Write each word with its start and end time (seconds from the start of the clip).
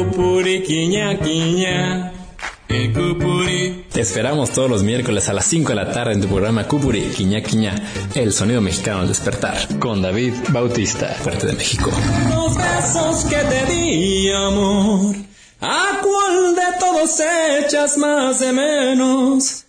Cupuri, 0.00 0.62
quiña, 0.62 1.18
quiña. 1.18 2.10
El 2.68 2.90
Cupuri. 2.94 3.84
Te 3.92 4.00
esperamos 4.00 4.48
todos 4.48 4.70
los 4.70 4.82
miércoles 4.82 5.28
a 5.28 5.34
las 5.34 5.44
5 5.44 5.68
de 5.68 5.74
la 5.74 5.92
tarde 5.92 6.14
en 6.14 6.22
tu 6.22 6.26
programa 6.26 6.66
Cupuri, 6.66 7.02
quiña, 7.10 7.42
quiña, 7.42 7.74
el 8.14 8.32
sonido 8.32 8.62
mexicano 8.62 9.00
al 9.00 9.08
despertar, 9.08 9.58
con 9.78 10.00
David 10.00 10.32
Bautista, 10.48 11.08
fuerte 11.08 11.48
de 11.48 11.52
México. 11.52 11.90
Los 12.30 12.56
besos 12.56 13.24
que 13.26 13.36
te 13.36 13.72
di, 13.74 14.32
amor. 14.32 15.16
¿A 15.60 16.00
cuál 16.00 16.54
de 16.54 16.78
todos 16.80 17.20
echas 17.60 17.98
más 17.98 18.40
de 18.40 18.52
menos? 18.54 19.66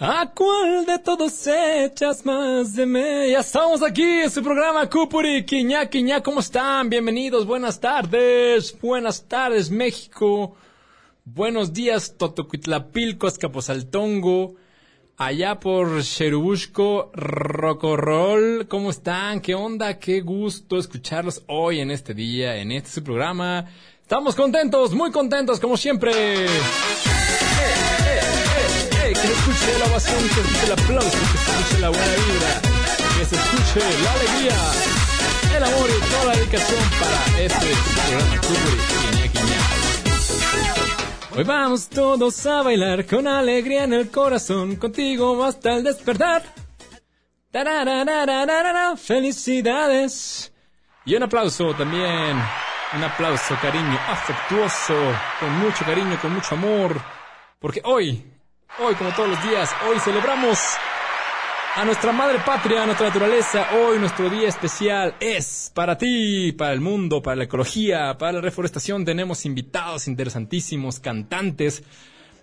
¿A 0.00 0.28
cuál 0.34 0.86
de 0.86 0.98
todos 0.98 1.46
echas 1.46 2.26
más 2.26 2.74
de 2.74 2.84
menos? 2.84 3.30
Ya 3.30 3.38
estamos 3.38 3.80
aquí 3.80 4.02
en 4.02 4.28
su 4.28 4.42
programa 4.42 4.90
Cupuri, 4.90 5.44
Quiñá, 5.46 5.86
Quiñá, 5.86 6.20
¿cómo 6.20 6.40
están? 6.40 6.90
Bienvenidos, 6.90 7.46
buenas 7.46 7.78
tardes, 7.78 8.76
buenas 8.80 9.28
tardes 9.28 9.70
México, 9.70 10.56
buenos 11.24 11.72
días 11.72 12.16
Totocuitlapilco, 12.18 13.28
Escaposaltongo, 13.28 14.56
allá 15.16 15.60
por 15.60 16.02
Cherubusco, 16.02 17.12
Rocorrol, 17.14 18.66
¿cómo 18.66 18.90
están? 18.90 19.40
¿Qué 19.40 19.54
onda? 19.54 20.00
Qué 20.00 20.22
gusto 20.22 20.76
escucharlos 20.76 21.44
hoy 21.46 21.78
en 21.78 21.92
este 21.92 22.14
día, 22.14 22.56
en 22.56 22.72
este 22.72 22.90
su 22.90 23.04
programa. 23.04 23.66
Estamos 24.02 24.34
contentos, 24.34 24.92
muy 24.92 25.12
contentos, 25.12 25.60
como 25.60 25.76
siempre. 25.76 26.48
Se 29.26 29.32
escuche 29.32 29.78
la 29.78 29.86
ovación, 29.86 30.18
que 30.22 30.34
se 30.34 30.40
escuche 30.40 30.66
el 30.66 30.72
aplauso, 30.72 31.10
que 31.10 31.26
se 31.26 31.50
escuche 31.50 31.80
la 31.80 31.88
buena 31.88 32.14
vibra, 32.14 32.60
que 33.18 33.24
se 33.24 33.36
escuche 33.36 33.80
la 34.02 34.12
alegría, 34.12 34.56
el 35.56 35.64
amor 35.64 35.88
y 35.90 36.10
toda 36.10 36.24
la 36.24 36.32
dedicación 36.36 36.82
para 37.00 37.40
este 37.40 37.66
programa. 37.94 38.40
Hoy 41.36 41.44
vamos 41.44 41.88
todos 41.88 42.46
a 42.46 42.62
bailar 42.62 43.06
con 43.06 43.26
alegría 43.26 43.84
en 43.84 43.92
el 43.94 44.10
corazón, 44.10 44.76
contigo 44.76 45.44
hasta 45.44 45.76
el 45.76 45.84
despertar. 45.84 46.42
Felicidades. 48.96 50.52
Y 51.06 51.14
un 51.16 51.22
aplauso 51.22 51.74
también 51.74 52.40
un 52.94 53.02
aplauso, 53.02 53.56
cariño, 53.60 53.98
afectuoso, 54.08 54.94
con 55.40 55.58
mucho 55.58 55.84
cariño, 55.84 56.16
con 56.20 56.32
mucho 56.32 56.54
amor, 56.54 57.00
porque 57.58 57.80
hoy, 57.84 58.33
hoy 58.78 58.94
como 58.94 59.12
todos 59.12 59.28
los 59.28 59.42
días, 59.42 59.70
hoy 59.88 59.98
celebramos 60.00 60.58
a 61.76 61.84
nuestra 61.84 62.12
madre 62.12 62.38
patria, 62.44 62.82
a 62.82 62.86
nuestra 62.86 63.08
naturaleza, 63.08 63.68
hoy 63.74 63.98
nuestro 63.98 64.28
día 64.28 64.48
especial 64.48 65.14
es 65.20 65.70
para 65.74 65.96
ti, 65.96 66.52
para 66.52 66.72
el 66.72 66.80
mundo, 66.80 67.22
para 67.22 67.36
la 67.36 67.44
ecología, 67.44 68.16
para 68.18 68.32
la 68.32 68.40
reforestación, 68.40 69.04
tenemos 69.04 69.44
invitados 69.44 70.08
interesantísimos, 70.08 71.00
cantantes, 71.00 71.82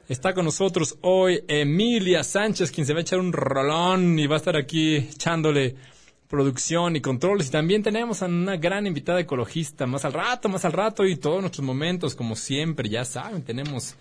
Está 0.10 0.34
con 0.34 0.44
nosotros 0.44 0.98
hoy 1.00 1.42
Emilia 1.48 2.22
Sánchez, 2.26 2.72
quien 2.72 2.86
se 2.86 2.92
va 2.92 3.00
a 3.00 3.02
echar 3.02 3.20
un 3.20 3.32
rolón 3.32 4.20
y 4.20 4.28
va 4.28 4.36
a 4.36 4.40
estar 4.40 4.58
aquí 4.58 4.98
echándole 4.98 5.76
producción 6.28 6.98
y 6.98 7.02
controles. 7.02 7.48
Y 7.48 7.52
también 7.52 7.82
tenemos 7.82 8.22
a 8.22 8.26
una 8.26 8.58
gran 8.58 8.86
invitada 8.86 9.22
ecologista. 9.22 9.88
Más 9.88 10.04
al 10.04 10.12
rato, 10.12 10.50
más 10.50 10.66
al 10.66 10.74
rato 10.74 11.06
y 11.06 11.16
todos 11.16 11.40
nuestros 11.40 11.66
momentos, 11.66 12.14
como 12.14 12.36
siempre, 12.36 12.90
ya 12.90 13.06
saben, 13.06 13.44
tenemos 13.44 13.96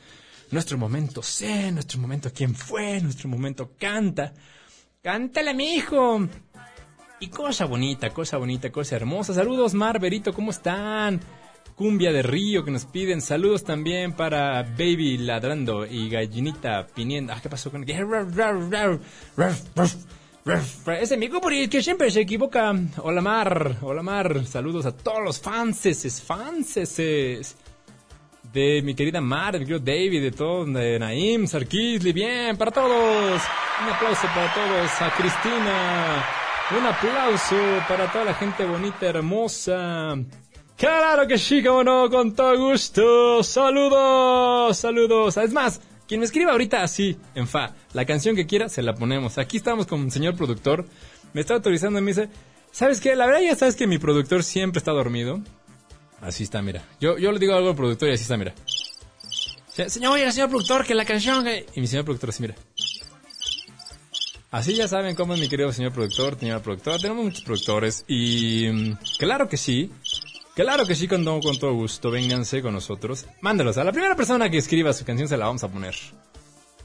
nuestro 0.50 0.78
momento 0.78 1.22
sé, 1.22 1.70
nuestro 1.72 2.00
momento 2.00 2.30
quién 2.34 2.54
fue, 2.54 3.00
nuestro 3.00 3.28
momento 3.28 3.72
canta. 3.78 4.32
Cántale, 5.02 5.54
mi 5.54 5.74
hijo. 5.74 6.28
Y 7.20 7.28
cosa 7.28 7.66
bonita, 7.66 8.10
cosa 8.10 8.38
bonita, 8.38 8.70
cosa 8.70 8.96
hermosa. 8.96 9.34
Saludos, 9.34 9.74
Mar, 9.74 10.00
Berito, 10.00 10.32
¿cómo 10.32 10.50
están? 10.50 11.20
Cumbia 11.76 12.12
de 12.12 12.22
Río 12.22 12.64
que 12.64 12.70
nos 12.70 12.84
piden. 12.84 13.20
Saludos 13.20 13.64
también 13.64 14.12
para 14.12 14.62
Baby 14.62 15.18
Ladrando 15.18 15.86
y 15.86 16.10
Gallinita 16.10 16.86
Piniendo. 16.94 17.32
Ah, 17.32 17.40
¿qué 17.42 17.48
pasó 17.48 17.70
con 17.70 17.84
ese 21.00 21.16
mi 21.16 21.28
Cupuri 21.28 21.68
que 21.68 21.82
siempre 21.82 22.10
se 22.10 22.22
equivoca. 22.22 22.74
Hola 22.98 23.20
Mar, 23.20 23.76
hola 23.82 24.02
Mar. 24.02 24.46
Saludos 24.46 24.86
a 24.86 24.96
todos 24.96 25.22
los 25.22 25.40
fanses, 25.40 26.22
fanses 26.22 27.56
de 28.52 28.82
mi 28.82 28.94
querida 28.94 29.20
Mar, 29.20 29.52
de 29.52 29.60
mi 29.60 29.66
querido 29.66 29.84
David, 29.84 30.22
de 30.22 30.32
todo, 30.32 30.64
de 30.64 30.98
Naim, 30.98 31.46
Sarkisli, 31.46 32.12
bien, 32.12 32.56
para 32.56 32.70
todos. 32.70 33.40
Un 33.82 33.88
aplauso 33.88 34.26
para 34.34 34.52
todos. 34.54 35.02
A 35.02 35.10
Cristina. 35.16 36.24
Un 36.78 36.86
aplauso 36.86 37.56
para 37.88 38.10
toda 38.12 38.26
la 38.26 38.34
gente 38.34 38.64
bonita, 38.64 39.06
hermosa. 39.06 40.16
Claro 40.76 41.26
que 41.26 41.36
sí, 41.36 41.62
como 41.62 41.84
no, 41.84 42.08
con 42.08 42.34
todo 42.34 42.56
gusto. 42.56 43.42
Saludos, 43.42 44.76
saludos. 44.76 45.36
Es 45.36 45.52
más, 45.52 45.80
quien 46.08 46.20
me 46.20 46.26
escriba 46.26 46.52
ahorita 46.52 46.82
así, 46.82 47.16
en 47.34 47.46
fa, 47.46 47.74
la 47.92 48.04
canción 48.04 48.34
que 48.34 48.46
quiera, 48.46 48.68
se 48.68 48.82
la 48.82 48.94
ponemos. 48.94 49.38
Aquí 49.38 49.58
estamos 49.58 49.86
con 49.86 50.02
el 50.02 50.10
señor 50.10 50.36
productor. 50.36 50.86
Me 51.32 51.40
está 51.40 51.54
autorizando 51.54 51.98
y 51.98 52.02
me 52.02 52.10
dice, 52.12 52.28
¿sabes 52.72 53.00
qué? 53.00 53.14
La 53.14 53.26
verdad 53.26 53.42
ya 53.42 53.54
sabes 53.54 53.76
que 53.76 53.86
mi 53.86 53.98
productor 53.98 54.42
siempre 54.42 54.78
está 54.78 54.92
dormido. 54.92 55.40
Así 56.20 56.44
está, 56.44 56.60
mira. 56.62 56.84
Yo, 57.00 57.18
yo 57.18 57.32
le 57.32 57.38
digo 57.38 57.54
algo 57.54 57.70
al 57.70 57.76
productor 57.76 58.08
y 58.10 58.12
así 58.12 58.22
está, 58.22 58.36
mira. 58.36 58.54
Señor, 59.88 60.12
oye, 60.12 60.30
señor 60.32 60.48
productor, 60.50 60.84
que 60.84 60.94
la 60.94 61.04
canción... 61.04 61.46
Y 61.74 61.80
mi 61.80 61.86
señor 61.86 62.04
productor 62.04 62.30
así, 62.30 62.42
mira. 62.42 62.54
Así 64.50 64.74
ya 64.74 64.88
saben 64.88 65.14
cómo 65.14 65.34
es 65.34 65.40
mi 65.40 65.48
querido 65.48 65.72
señor 65.72 65.92
productor, 65.92 66.38
señora 66.38 66.60
productora. 66.60 66.98
Tenemos 66.98 67.24
muchos 67.24 67.42
productores 67.44 68.04
y... 68.08 68.66
mm, 68.70 68.98
Claro 69.18 69.48
que 69.48 69.56
sí. 69.56 69.90
Claro 70.56 70.84
que 70.86 70.94
sí, 70.96 71.06
con 71.06 71.24
con 71.24 71.58
todo 71.58 71.72
gusto. 71.72 72.10
Vénganse 72.10 72.60
con 72.60 72.74
nosotros. 72.74 73.26
Mándalos. 73.40 73.78
A 73.78 73.84
la 73.84 73.92
primera 73.92 74.16
persona 74.16 74.50
que 74.50 74.58
escriba 74.58 74.92
su 74.92 75.04
canción 75.04 75.28
se 75.28 75.36
la 75.36 75.46
vamos 75.46 75.62
a 75.64 75.68
poner. 75.68 75.94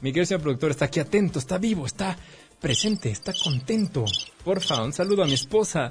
Mi 0.00 0.10
querido 0.12 0.26
señor 0.26 0.42
productor 0.42 0.70
está 0.70 0.84
aquí 0.86 1.00
atento, 1.00 1.38
está 1.38 1.58
vivo, 1.58 1.86
está 1.86 2.16
presente, 2.60 3.10
está 3.10 3.32
contento. 3.32 4.04
Porfa, 4.44 4.82
un 4.82 4.92
saludo 4.92 5.24
a 5.24 5.26
mi 5.26 5.34
esposa, 5.34 5.90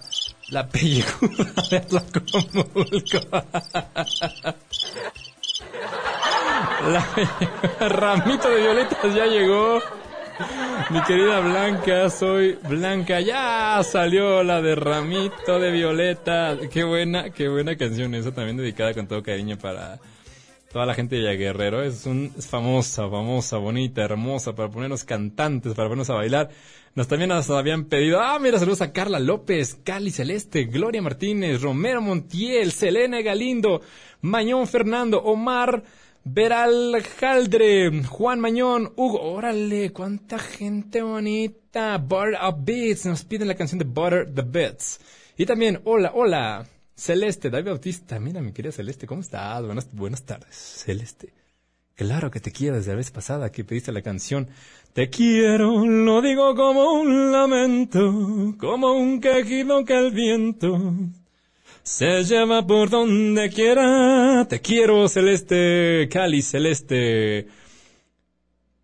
la 0.49 0.67
pellejuda 0.67 1.53
de. 1.71 3.21
La 6.91 7.01
pellejuda- 7.15 7.89
ramito 7.89 8.49
de 8.49 8.61
violetas 8.61 9.13
ya 9.15 9.25
llegó. 9.25 9.79
Mi 10.89 11.01
querida 11.03 11.39
Blanca, 11.39 12.09
soy 12.09 12.57
Blanca. 12.67 13.21
Ya 13.21 13.81
salió 13.83 14.43
la 14.43 14.61
de 14.61 14.75
Ramito 14.75 15.59
de 15.59 15.71
Violeta. 15.71 16.57
Qué 16.71 16.83
buena, 16.83 17.29
qué 17.29 17.47
buena 17.47 17.75
canción 17.77 18.13
esa 18.15 18.33
también 18.33 18.57
dedicada 18.57 18.93
con 18.93 19.07
todo 19.07 19.23
cariño 19.23 19.57
para 19.57 19.97
toda 20.75 20.85
la 20.85 20.93
gente 20.93 21.15
de 21.15 21.37
Guerrero. 21.37 21.83
Es 21.83 22.05
un 22.05 22.33
es 22.37 22.47
famosa, 22.47 23.09
famosa, 23.09 23.55
bonita, 23.55 24.01
hermosa 24.01 24.53
para 24.55 24.69
ponernos 24.69 25.05
cantantes, 25.05 25.73
para 25.73 25.87
ponernos 25.87 26.09
a 26.09 26.15
bailar. 26.15 26.49
Nos 26.95 27.07
también 27.07 27.29
nos 27.29 27.49
habían 27.49 27.85
pedido, 27.85 28.19
ah, 28.19 28.37
mira, 28.39 28.59
saludos 28.59 28.81
a 28.81 28.91
Carla 28.91 29.19
López, 29.19 29.79
Cali 29.85 30.11
Celeste, 30.11 30.65
Gloria 30.65 31.01
Martínez, 31.01 31.61
Romero 31.61 32.01
Montiel, 32.01 32.73
Selena 32.73 33.21
Galindo, 33.21 33.83
Mañón 34.19 34.67
Fernando, 34.67 35.23
Omar 35.23 35.81
Veral 36.25 37.01
Jaldre, 37.21 38.03
Juan 38.03 38.41
Mañón, 38.41 38.91
Hugo, 38.97 39.21
órale, 39.21 39.93
cuánta 39.93 40.39
gente 40.39 41.01
bonita. 41.01 41.99
Butter 41.99 42.35
of 42.41 42.55
Beats, 42.65 43.05
nos 43.05 43.23
piden 43.23 43.47
la 43.47 43.55
canción 43.55 43.79
de 43.79 43.85
Butter 43.85 44.29
the 44.29 44.41
Bits. 44.41 44.99
Y 45.37 45.45
también, 45.45 45.79
hola, 45.85 46.11
hola, 46.13 46.67
Celeste, 46.95 47.49
David 47.49 47.67
Bautista, 47.67 48.19
mira 48.19 48.41
mi 48.41 48.53
querida 48.53 48.71
Celeste, 48.71 49.05
¿cómo 49.05 49.21
estás? 49.21 49.63
Buenas, 49.63 49.89
buenas 49.91 50.23
tardes, 50.23 50.55
Celeste. 50.55 51.33
Claro 51.95 52.31
que 52.31 52.39
te 52.39 52.51
quiero 52.51 52.77
desde 52.77 52.91
la 52.91 52.97
vez 52.97 53.11
pasada 53.11 53.51
que 53.51 53.63
pediste 53.63 53.91
la 53.91 54.01
canción. 54.01 54.47
Te 54.93 55.09
quiero, 55.09 55.85
lo 55.85 56.21
digo 56.21 56.55
como 56.55 56.93
un 56.93 57.31
lamento, 57.31 58.55
como 58.57 58.93
un 58.93 59.19
quejido 59.19 59.83
que 59.83 59.97
el 59.97 60.11
viento 60.11 60.93
se 61.83 62.23
lleva 62.23 62.65
por 62.65 62.89
donde 62.89 63.49
quiera. 63.49 64.45
Te 64.49 64.59
quiero, 64.59 65.07
Celeste, 65.07 66.09
Cali, 66.11 66.41
Celeste. 66.41 67.47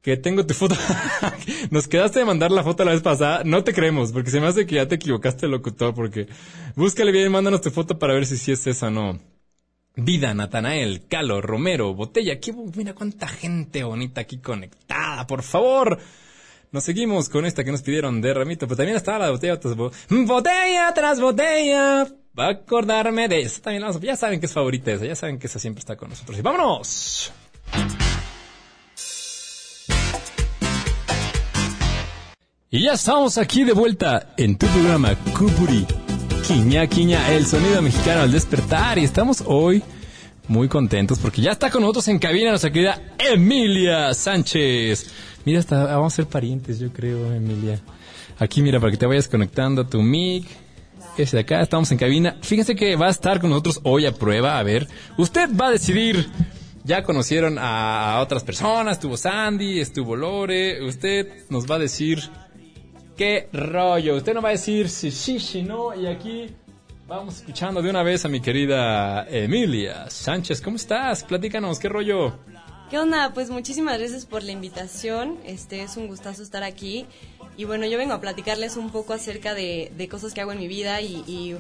Que 0.02 0.18
tengo 0.18 0.46
tu 0.46 0.54
foto. 0.56 0.76
Nos 1.72 1.88
quedaste 1.88 2.20
de 2.20 2.26
mandar 2.26 2.52
la 2.52 2.64
foto 2.64 2.84
la 2.84 2.92
vez 2.92 3.02
pasada. 3.02 3.44
No 3.46 3.64
te 3.64 3.72
creemos, 3.74 4.12
porque 4.12 4.32
se 4.32 4.40
me 4.42 4.48
hace 4.48 4.66
que 4.66 4.76
ya 4.76 4.88
te 4.88 4.96
equivocaste, 4.96 5.48
locutor, 5.48 5.94
porque 5.94 6.28
búscale 6.76 7.12
bien 7.12 7.32
mándanos 7.32 7.62
tu 7.62 7.70
foto 7.70 8.00
para 8.00 8.14
ver 8.14 8.26
si 8.26 8.38
sí 8.38 8.52
es 8.52 8.66
esa 8.66 8.88
o 8.88 8.92
no. 8.92 9.20
Vida, 9.96 10.34
Natanael, 10.34 11.06
Calo, 11.08 11.42
Romero, 11.42 11.94
Botella. 11.94 12.40
Mira 12.76 12.94
cuánta 12.96 13.28
gente 13.28 13.84
bonita 13.84 14.22
aquí 14.22 14.40
conectada, 14.40 15.28
por 15.28 15.44
favor. 15.44 16.00
Nos 16.72 16.84
seguimos 16.86 17.28
con 17.30 17.46
esta 17.46 17.64
que 17.66 17.72
nos 17.72 17.82
pidieron 17.82 18.22
de 18.22 18.34
Ramito, 18.34 18.66
pero 18.66 18.78
también 18.78 18.96
estaba 18.98 19.20
la 19.20 19.30
botella 19.32 19.60
tras 19.60 19.76
bo- 19.76 19.92
botella 20.10 20.94
tras 20.96 21.20
botella. 21.20 22.08
Va 22.40 22.46
a 22.48 22.52
acordarme 22.52 23.28
de 23.28 23.42
esa. 23.42 23.62
También 23.62 23.86
ya 24.02 24.16
saben 24.16 24.40
que 24.40 24.46
es 24.46 24.54
favorita 24.54 24.94
esa, 24.94 25.06
ya 25.06 25.16
saben 25.16 25.38
que 25.38 25.48
esa 25.48 25.60
siempre 25.60 25.80
está 25.82 25.98
con 25.98 26.10
nosotros. 26.10 26.40
Y 26.40 26.42
vámonos. 26.42 27.34
Y 32.74 32.84
ya 32.84 32.94
estamos 32.94 33.38
aquí 33.38 33.66
de 33.66 33.74
vuelta 33.74 34.32
en 34.38 34.58
tu 34.58 34.66
programa 34.68 35.14
Cupuri. 35.38 35.86
Quiña, 36.48 36.88
quiña, 36.88 37.34
el 37.34 37.46
sonido 37.46 37.82
mexicano 37.82 38.22
al 38.22 38.32
despertar. 38.32 38.98
Y 38.98 39.04
estamos 39.04 39.44
hoy 39.46 39.84
muy 40.48 40.70
contentos 40.70 41.20
porque 41.20 41.42
ya 41.42 41.52
está 41.52 41.70
con 41.70 41.82
nosotros 41.82 42.08
en 42.08 42.18
cabina 42.18 42.52
nuestra 42.52 42.72
querida 42.72 42.98
Emilia 43.20 44.14
Sánchez. 44.14 45.12
Mira, 45.44 45.60
hasta 45.60 45.84
vamos 45.84 46.14
a 46.14 46.16
ser 46.16 46.28
parientes, 46.28 46.80
yo 46.80 46.94
creo, 46.94 47.34
Emilia. 47.34 47.82
Aquí, 48.40 48.62
mira, 48.62 48.80
para 48.80 48.92
que 48.92 48.98
te 48.98 49.06
vayas 49.06 49.28
conectando 49.28 49.82
a 49.82 49.90
tu 49.90 50.02
mic. 50.02 50.46
Ese 51.18 51.36
de 51.36 51.42
acá, 51.42 51.60
estamos 51.60 51.92
en 51.92 51.98
cabina. 51.98 52.38
Fíjense 52.42 52.74
que 52.74 52.96
va 52.96 53.08
a 53.08 53.12
estar 53.12 53.42
con 53.42 53.50
nosotros 53.50 53.82
hoy 53.84 54.06
a 54.06 54.14
prueba. 54.14 54.58
A 54.58 54.64
ver, 54.64 54.88
usted 55.18 55.50
va 55.60 55.68
a 55.68 55.72
decidir. 55.72 56.30
Ya 56.86 57.04
conocieron 57.04 57.58
a 57.60 58.20
otras 58.22 58.44
personas, 58.44 58.94
estuvo 58.94 59.18
Sandy, 59.18 59.82
estuvo 59.82 60.16
Lore. 60.16 60.82
Usted 60.84 61.28
nos 61.50 61.70
va 61.70 61.76
a 61.76 61.80
decir 61.80 62.32
qué 63.22 63.50
rollo. 63.54 64.16
Usted 64.16 64.34
nos 64.34 64.44
va 64.44 64.48
a 64.48 64.54
decir 64.54 64.90
si 64.90 65.12
sí, 65.12 65.40
si 65.40 65.62
no. 65.62 65.94
Y 65.94 66.08
aquí 66.08 66.50
vamos 67.08 67.38
escuchando 67.38 67.80
de 67.80 67.88
una 67.88 68.02
vez 68.02 68.26
a 68.26 68.30
mi 68.30 68.42
querida 68.42 69.28
Emilia 69.30 70.10
Sánchez. 70.10 70.60
¿Cómo 70.60 70.78
estás? 70.78 71.24
Platícanos, 71.24 71.78
qué 71.78 71.88
rollo. 71.88 72.34
¿Qué 72.90 72.98
onda? 72.98 73.32
Pues 73.32 73.52
muchísimas 73.52 74.00
gracias 74.00 74.26
por 74.26 74.42
la 74.42 74.52
invitación. 74.54 75.38
Este 75.46 75.84
es 75.84 75.98
un 75.98 76.08
gustazo 76.08 76.42
estar 76.42 76.64
aquí. 76.64 77.06
Y 77.58 77.66
bueno, 77.66 77.86
yo 77.86 78.00
vengo 78.00 78.16
a 78.16 78.22
platicarles 78.22 78.76
un 78.76 78.90
poco 78.90 79.14
acerca 79.14 79.54
de, 79.54 80.08
cosas 80.10 80.34
que 80.34 80.42
hago 80.42 80.54
en 80.54 80.58
mi 80.58 80.68
vida 80.68 81.00
y, 81.02 81.56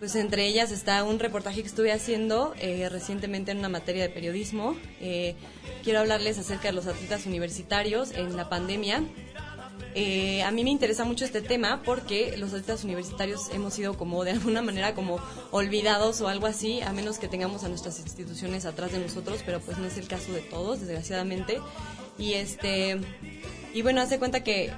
pues 0.00 0.16
entre 0.16 0.46
ellas 0.46 0.72
está 0.72 1.04
un 1.04 1.20
reportaje 1.20 1.60
que 1.60 1.68
estuve 1.68 1.92
haciendo 1.92 2.52
eh, 2.58 2.88
recientemente 2.88 3.52
en 3.52 3.58
una 3.58 3.68
materia 3.68 4.02
de 4.02 4.08
periodismo. 4.08 4.74
Eh, 5.00 5.36
quiero 5.84 6.00
hablarles 6.00 6.36
acerca 6.36 6.66
de 6.66 6.72
los 6.72 6.88
atletas 6.88 7.26
universitarios 7.26 8.10
en 8.10 8.36
la 8.36 8.48
pandemia. 8.48 9.04
Eh, 9.94 10.42
a 10.42 10.50
mí 10.50 10.62
me 10.62 10.70
interesa 10.70 11.04
mucho 11.04 11.24
este 11.24 11.42
tema 11.42 11.82
porque 11.84 12.36
los 12.36 12.50
atletas 12.50 12.84
universitarios 12.84 13.50
hemos 13.52 13.74
sido 13.74 13.96
como 13.96 14.22
de 14.24 14.32
alguna 14.32 14.62
manera 14.62 14.94
como 14.94 15.18
olvidados 15.50 16.20
o 16.20 16.28
algo 16.28 16.46
así, 16.46 16.80
a 16.80 16.92
menos 16.92 17.18
que 17.18 17.28
tengamos 17.28 17.64
a 17.64 17.68
nuestras 17.68 17.98
instituciones 17.98 18.66
atrás 18.66 18.92
de 18.92 18.98
nosotros, 18.98 19.42
pero 19.44 19.60
pues 19.60 19.78
no 19.78 19.86
es 19.86 19.98
el 19.98 20.06
caso 20.06 20.32
de 20.32 20.40
todos, 20.40 20.80
desgraciadamente. 20.80 21.60
Y 22.18 22.34
este 22.34 23.00
y 23.72 23.82
bueno, 23.82 24.00
hace 24.00 24.18
cuenta 24.18 24.42
que 24.42 24.72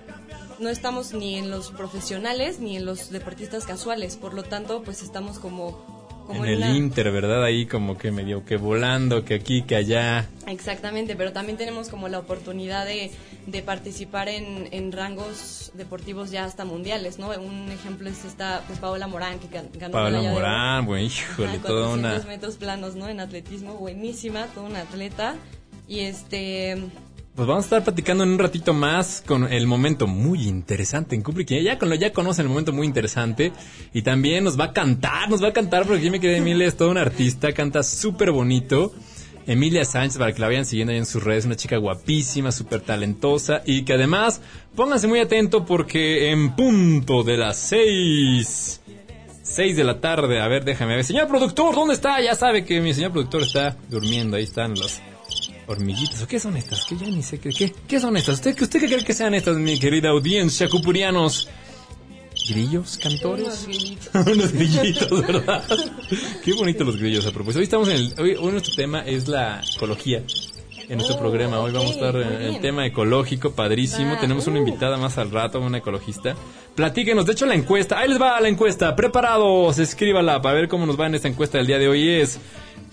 no 0.59 0.69
estamos 0.69 1.13
ni 1.13 1.37
en 1.37 1.51
los 1.51 1.71
profesionales 1.71 2.61
ni 2.61 2.77
en 2.77 2.85
los 2.85 3.11
deportistas 3.11 3.65
casuales, 3.65 4.17
por 4.17 4.35
lo 4.35 4.43
tanto, 4.43 4.83
pues 4.83 5.03
estamos 5.03 5.39
como... 5.39 5.92
en, 6.31 6.45
el 6.45 6.77
Inter, 6.77 7.11
¿verdad? 7.11 7.45
Ahí 7.45 7.67
como 7.67 7.99
que 7.99 8.11
medio 8.11 8.45
que 8.45 8.57
volando, 8.57 9.25
que 9.25 9.35
aquí, 9.35 9.63
que 9.63 9.77
allá. 9.77 10.29
Exactamente, 10.47 11.17
pero 11.17 11.33
también 11.33 11.59
tenemos 11.59 11.89
como 11.89 12.09
la 12.09 12.19
oportunidad 12.19 12.87
de, 12.87 13.11
de 13.47 13.63
participar 13.63 14.29
en, 14.29 14.69
en, 14.71 14.93
rangos 14.93 15.73
deportivos 15.75 16.31
ya 16.31 16.45
hasta 16.45 16.65
mundiales, 16.65 17.19
¿no? 17.19 17.31
Un 17.31 17.71
ejemplo 17.71 18.09
es 18.09 18.25
esta, 18.25 18.63
pues 18.67 18.79
Paola 18.79 19.07
Morán, 19.07 19.39
que 19.39 19.49
ganó 19.49 19.93
Paola 19.93 20.23
Morán, 20.23 20.87
bueno, 20.87 21.05
híjole, 21.05 21.59
toda 21.59 21.91
una... 21.91 22.19
metros 22.21 22.57
planos, 22.57 22.95
¿no? 22.95 23.09
En 23.09 23.21
atletismo, 23.21 23.75
buenísima, 23.75 24.47
toda 24.49 24.67
una 24.67 24.81
atleta. 24.81 25.37
Y 25.89 26.01
este 26.01 26.77
pues 27.35 27.49
vamos 27.49 27.65
a 27.65 27.67
estar 27.67 27.85
platicando 27.85 28.25
en 28.25 28.31
un 28.31 28.39
ratito 28.39 28.75
más 28.75 29.23
con 29.27 29.51
el 29.51 29.67
momento 29.67 30.07
muy 30.07 30.47
interesante 30.47 31.15
en 31.15 31.23
Kubrick. 31.23 31.49
Ya, 31.63 31.79
con 31.79 31.91
ya 31.95 32.13
conocen 32.13 32.45
el 32.45 32.51
momento 32.51 32.75
muy 32.75 32.87
interesante. 32.87 33.53
Y 33.95 34.03
también 34.03 34.45
nos 34.45 34.61
va 34.61 34.67
a 34.67 34.73
cantar, 34.73 35.31
nos 35.31 35.43
va 35.43 35.49
a 35.49 35.53
cantar 35.53 35.87
porque 35.87 36.11
me 36.11 36.21
quedé 36.21 36.37
Emilia, 36.37 36.67
es 36.67 36.77
toda 36.77 36.91
una 36.91 37.01
artista, 37.01 37.53
canta 37.53 37.83
súper 37.83 38.33
bonito. 38.33 38.93
Emilia 39.47 39.85
Sánchez, 39.85 40.19
para 40.19 40.33
que 40.33 40.41
la 40.41 40.49
vayan 40.49 40.67
siguiendo 40.67 40.93
ahí 40.93 40.99
en 40.99 41.07
sus 41.07 41.23
redes, 41.23 41.47
una 41.47 41.57
chica 41.57 41.77
guapísima, 41.77 42.53
súper 42.53 42.81
talentosa 42.81 43.63
y 43.65 43.83
que 43.83 43.95
además, 43.95 44.41
pónganse 44.77 45.09
muy 45.09 45.19
atento 45.19 45.65
porque 45.65 46.31
en 46.31 46.55
punto 46.55 47.25
de 47.25 47.39
las 47.39 47.59
seis, 47.59 48.83
seis 49.43 49.77
de 49.77 49.85
la 49.85 50.01
tarde, 50.01 50.41
a 50.41 50.47
ver, 50.47 50.65
déjame 50.65 50.95
ver, 50.95 51.05
señor 51.05 51.27
productor, 51.27 51.75
¿dónde 51.75 51.95
está? 51.95 52.21
Ya 52.21 52.37
sabe 52.37 52.65
que 52.65 52.81
mi 52.81 52.95
señor 52.95 53.11
productor 53.11 53.43
está 53.43 53.77
durmiendo, 53.91 54.37
ahí 54.37 54.45
están 54.45 54.75
los 54.75 55.01
hormiguitas. 55.67 56.23
¿O 56.23 56.27
qué 56.27 56.41
son 56.41 56.57
estas? 56.57 56.85
Que 56.85 56.97
ya 56.97 57.07
ni 57.07 57.23
sé 57.23 57.39
qué. 57.39 57.73
¿Qué, 57.89 58.01
son 58.01 58.17
estas? 58.17 58.37
¿Usted, 58.37 58.61
¿Usted 58.61 58.81
qué 58.81 58.87
cree 58.87 59.05
que 59.05 59.15
sean 59.15 59.35
estas, 59.35 59.57
mi 59.57 59.79
querida 59.79 60.11
audiencia, 60.11 60.69
cupurianos? 60.69 61.49
¿Grillos, 62.49 62.99
cantores? 62.99 63.45
Unos 63.45 63.67
grillitos. 63.67 64.15
Unos 64.27 64.53
grillitos, 64.53 65.27
¿verdad? 65.27 65.65
qué 66.45 66.53
bonitos 66.55 66.87
los 66.87 66.97
grillos 66.97 67.27
a 67.27 67.33
propósito. 67.33 67.59
Hoy 67.59 67.65
estamos 67.65 67.89
en 67.89 67.97
el... 67.97 68.15
Hoy, 68.19 68.53
nuestro 68.53 68.75
tema 68.75 69.01
es 69.01 69.29
la 69.29 69.63
ecología. 69.77 70.23
En 70.89 70.99
nuestro 70.99 71.17
oh, 71.17 71.21
programa. 71.21 71.61
Hoy 71.61 71.71
vamos 71.71 71.93
a 71.93 71.95
estar 71.95 72.17
en 72.17 72.43
el 72.43 72.61
tema 72.61 72.85
ecológico, 72.85 73.53
padrísimo. 73.53 74.19
Tenemos 74.19 74.47
una 74.49 74.57
uh. 74.57 74.67
invitada 74.67 74.97
más 74.97 75.17
al 75.17 75.31
rato, 75.31 75.61
una 75.61 75.79
ecologista. 75.79 76.35
Platíquenos, 76.75 77.25
de 77.25 77.33
hecho 77.33 77.47
la 77.47 77.55
encuesta, 77.55 77.99
ahí 77.99 78.09
les 78.09 78.21
va 78.21 78.41
la 78.41 78.49
encuesta, 78.49 78.97
preparados, 78.97 79.79
escríbala 79.79 80.41
para 80.43 80.55
ver 80.55 80.69
cómo 80.69 80.87
nos 80.87 80.99
va 80.99 81.07
en 81.07 81.15
esta 81.15 81.29
encuesta 81.29 81.59
del 81.59 81.67
día 81.67 81.79
de 81.79 81.87
hoy. 81.87 82.09
Es 82.09 82.41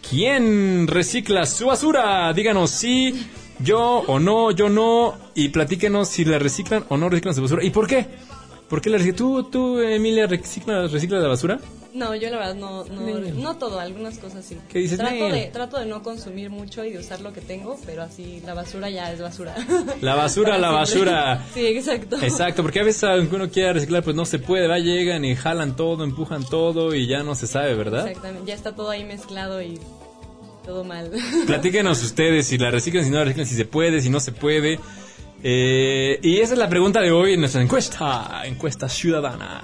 ¿Quién 0.08 0.88
recicla 0.88 1.46
su 1.46 1.68
basura? 1.68 2.32
Díganos 2.34 2.72
si 2.72 3.28
yo 3.60 4.04
o 4.08 4.20
no, 4.20 4.52
yo 4.52 4.70
no. 4.70 5.16
Y 5.36 5.50
platíquenos 5.50 6.10
si 6.10 6.26
la 6.26 6.40
reciclan 6.40 6.86
o 6.90 6.98
no 6.98 7.10
reciclan 7.10 7.36
su 7.36 7.42
basura. 7.42 7.64
¿Y 7.64 7.70
por 7.70 7.88
qué? 7.88 8.08
¿Por 8.68 8.82
qué 8.82 8.90
la 8.90 8.98
reciclan? 8.98 9.18
¿Tú, 9.18 9.44
tú 9.44 9.80
Emilia, 9.80 10.28
reciclas, 10.28 10.92
reciclas 10.92 11.22
la 11.22 11.28
basura? 11.28 11.60
No, 11.94 12.16
yo 12.16 12.30
la 12.30 12.38
verdad 12.38 12.56
no, 12.56 12.86
no, 12.86 13.20
no 13.20 13.58
todo, 13.58 13.80
algunas 13.80 14.20
cosas 14.20 14.46
sí. 14.46 14.58
¿Qué 14.70 14.80
dices? 14.80 14.98
Trato 14.98 15.30
de, 15.30 15.50
trato 15.52 15.80
de 15.80 15.86
no 15.86 16.04
consumir 16.04 16.50
mucho 16.50 16.84
y 16.84 16.92
de 16.92 17.00
usar 17.00 17.22
lo 17.22 17.34
que 17.34 17.42
tengo, 17.42 17.80
pero 17.86 18.04
así 18.04 18.42
la 18.46 18.54
basura 18.54 18.90
ya 18.90 19.12
es 19.12 19.22
basura. 19.22 19.56
La 20.02 20.16
basura, 20.16 20.58
la 20.58 20.72
basura. 20.72 21.46
Sí, 21.54 21.66
exacto. 21.66 22.18
Exacto, 22.22 22.62
porque 22.62 22.80
a 22.80 22.84
veces 22.84 23.04
aunque 23.04 23.36
uno 23.36 23.50
quiera 23.50 23.74
reciclar, 23.74 24.04
pues 24.04 24.16
no 24.16 24.26
se 24.26 24.40
puede, 24.40 24.68
va, 24.68 24.80
llegan 24.80 25.26
y 25.26 25.36
jalan 25.36 25.76
todo, 25.76 26.04
empujan 26.04 26.44
todo 26.44 26.94
y 26.94 27.08
ya 27.08 27.24
no 27.24 27.36
se 27.36 27.48
sabe, 27.48 27.74
¿verdad? 27.76 28.08
Exactamente, 28.08 28.48
ya 28.48 28.56
está 28.56 28.76
todo 28.76 28.90
ahí 28.90 29.04
mezclado 29.04 29.62
y 29.62 29.80
todo 30.66 30.84
mal. 30.84 31.12
Platíquenos 31.48 32.04
ustedes 32.04 32.48
si 32.48 32.58
la 32.58 32.72
reciclan, 32.72 33.04
si 33.04 33.10
no 33.10 33.18
la 33.18 33.26
reciclan, 33.26 33.48
si 33.48 33.56
se 33.56 33.66
puede, 33.66 34.02
si 34.02 34.10
no 34.10 34.20
se 34.20 34.32
puede. 34.32 34.80
Eh, 35.42 36.20
y 36.22 36.40
esa 36.40 36.54
es 36.54 36.60
la 36.60 36.70
pregunta 36.70 37.02
de 37.02 37.12
hoy 37.12 37.34
en 37.34 37.40
nuestra 37.40 37.62
encuesta, 37.62 38.42
encuesta 38.46 38.88
ciudadana. 38.90 39.64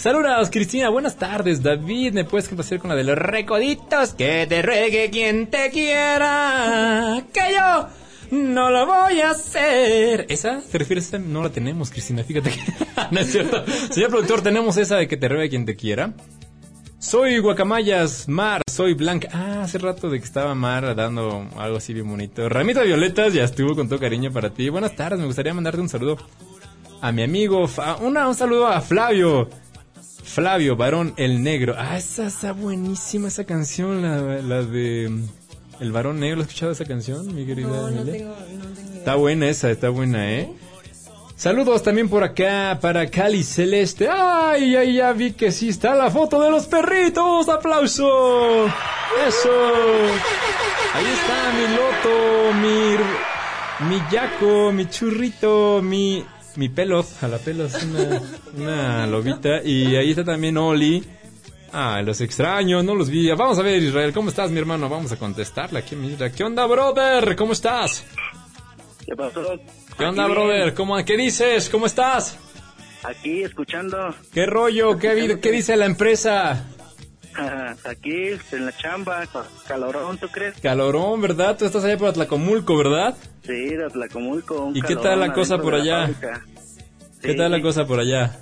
Saludos, 0.00 0.48
Cristina. 0.48 0.88
Buenas 0.88 1.16
tardes, 1.16 1.62
David. 1.62 2.14
¿Me 2.14 2.24
puedes 2.24 2.48
complacer 2.48 2.78
con 2.78 2.88
la 2.88 2.96
de 2.96 3.04
los 3.04 3.18
recoditos? 3.18 4.14
Que 4.14 4.46
te 4.48 4.62
ruegue 4.62 5.10
quien 5.10 5.48
te 5.48 5.68
quiera. 5.70 7.22
Que 7.30 7.52
yo 7.52 7.86
no 8.30 8.70
lo 8.70 8.86
voy 8.86 9.20
a 9.20 9.32
hacer. 9.32 10.24
¿Esa? 10.30 10.62
¿Te 10.62 10.78
refieres 10.78 11.12
a 11.12 11.18
esa? 11.18 11.18
No 11.18 11.42
la 11.42 11.50
tenemos, 11.50 11.90
Cristina. 11.90 12.24
Fíjate 12.24 12.48
que. 12.48 12.60
no 13.10 13.20
es 13.20 13.30
cierto. 13.30 13.62
Señor 13.90 14.08
productor, 14.08 14.40
¿tenemos 14.40 14.78
esa 14.78 14.96
de 14.96 15.06
que 15.06 15.18
te 15.18 15.28
ruegue 15.28 15.50
quien 15.50 15.66
te 15.66 15.76
quiera? 15.76 16.14
Soy 16.98 17.38
Guacamayas, 17.38 18.26
Mar, 18.26 18.62
soy 18.72 18.94
Blanca. 18.94 19.28
Ah, 19.34 19.60
hace 19.64 19.76
rato 19.76 20.08
de 20.08 20.18
que 20.18 20.24
estaba 20.24 20.54
Mar 20.54 20.96
dando 20.96 21.46
algo 21.58 21.76
así 21.76 21.92
bien 21.92 22.08
bonito. 22.08 22.48
Ramita 22.48 22.82
Violetas 22.84 23.34
ya 23.34 23.44
estuvo 23.44 23.76
con 23.76 23.90
todo 23.90 23.98
cariño 23.98 24.32
para 24.32 24.48
ti. 24.48 24.70
Buenas 24.70 24.96
tardes, 24.96 25.20
me 25.20 25.26
gustaría 25.26 25.52
mandarte 25.52 25.82
un 25.82 25.90
saludo 25.90 26.16
a 27.02 27.12
mi 27.12 27.22
amigo. 27.22 27.68
Una, 28.00 28.28
un 28.28 28.34
saludo 28.34 28.66
a 28.66 28.80
Flavio. 28.80 29.50
Flavio, 30.22 30.76
varón 30.76 31.14
el 31.16 31.42
negro. 31.42 31.74
Ah, 31.76 31.96
esa 31.96 32.26
está 32.26 32.52
buenísima 32.52 33.28
esa 33.28 33.44
canción, 33.44 34.02
la, 34.02 34.62
de 34.62 35.10
El 35.80 35.92
varón 35.92 36.20
negro. 36.20 36.40
¿Has 36.40 36.48
escuchado 36.48 36.72
esa 36.72 36.84
canción, 36.84 37.34
mi 37.34 37.46
querida? 37.46 37.68
No, 37.68 37.90
no 37.90 38.04
tengo, 38.04 38.34
Está 38.96 39.14
buena 39.16 39.48
esa, 39.48 39.70
está 39.70 39.88
buena, 39.88 40.30
¿eh? 40.32 40.50
Saludos 41.36 41.82
también 41.82 42.10
por 42.10 42.22
acá 42.22 42.78
para 42.82 43.08
Cali 43.08 43.42
Celeste. 43.42 44.08
¡Ay, 44.10 44.76
ay, 44.76 44.96
ya 44.96 45.12
vi 45.12 45.32
que 45.32 45.50
sí 45.50 45.70
está 45.70 45.94
la 45.94 46.10
foto 46.10 46.38
de 46.42 46.50
los 46.50 46.66
perritos! 46.66 47.48
¡Aplauso! 47.48 48.66
¡Eso! 49.26 49.50
Ahí 50.92 51.06
está 51.06 51.52
mi 51.56 51.66
loto, 51.76 52.52
mi, 52.60 53.88
mi 53.88 54.02
yaco, 54.10 54.70
mi 54.70 54.86
churrito, 54.90 55.80
mi 55.82 56.22
mi 56.56 56.68
pelo, 56.68 57.04
a 57.20 57.28
la 57.28 57.38
pelo 57.38 57.66
es 57.66 57.82
una, 57.82 58.22
una 58.56 59.06
lobita. 59.08 59.62
Y 59.62 59.96
ahí 59.96 60.10
está 60.10 60.24
también 60.24 60.56
Oli. 60.56 61.04
Ah, 61.72 62.02
los 62.02 62.20
extraño, 62.20 62.82
no 62.82 62.94
los 62.94 63.08
vi. 63.08 63.30
Vamos 63.30 63.58
a 63.58 63.62
ver, 63.62 63.82
Israel, 63.82 64.12
¿cómo 64.12 64.30
estás, 64.30 64.50
mi 64.50 64.58
hermano? 64.58 64.88
Vamos 64.88 65.12
a 65.12 65.16
contestarle 65.16 65.78
aquí, 65.78 65.94
mira. 65.94 66.30
¿Qué 66.30 66.42
onda, 66.42 66.66
brother? 66.66 67.36
¿Cómo 67.36 67.52
estás? 67.52 68.04
¿Qué 69.06 69.14
pasó? 69.14 69.58
¿Qué 69.96 70.04
onda, 70.04 70.26
brother? 70.26 70.74
¿Cómo, 70.74 71.02
¿Qué 71.04 71.16
dices? 71.16 71.68
¿Cómo 71.70 71.86
estás? 71.86 72.36
Aquí, 73.02 73.42
escuchando. 73.42 74.14
¿Qué 74.32 74.46
rollo? 74.46 74.98
¿Qué, 74.98 75.38
¿Qué 75.40 75.50
dice 75.52 75.76
la 75.76 75.86
empresa? 75.86 76.66
Aquí, 77.84 78.30
en 78.52 78.66
la 78.66 78.76
chamba, 78.76 79.26
calorón, 79.66 80.18
¿tú 80.18 80.28
crees? 80.28 80.58
Calorón, 80.60 81.20
¿verdad? 81.20 81.56
Tú 81.56 81.64
estás 81.64 81.84
allá 81.84 81.96
por 81.96 82.08
Atlacomulco, 82.08 82.76
¿verdad? 82.76 83.16
Sí, 83.42 83.52
de 83.52 83.84
Atlacomulco. 83.84 84.72
¿Y 84.74 84.82
qué 84.82 84.96
tal 84.96 85.20
la 85.20 85.32
cosa 85.32 85.58
por 85.58 85.74
allá? 85.74 86.10
¿Qué 87.20 87.34
tal 87.34 87.50
la 87.50 87.62
cosa 87.62 87.86
por 87.86 88.00
allá? 88.00 88.40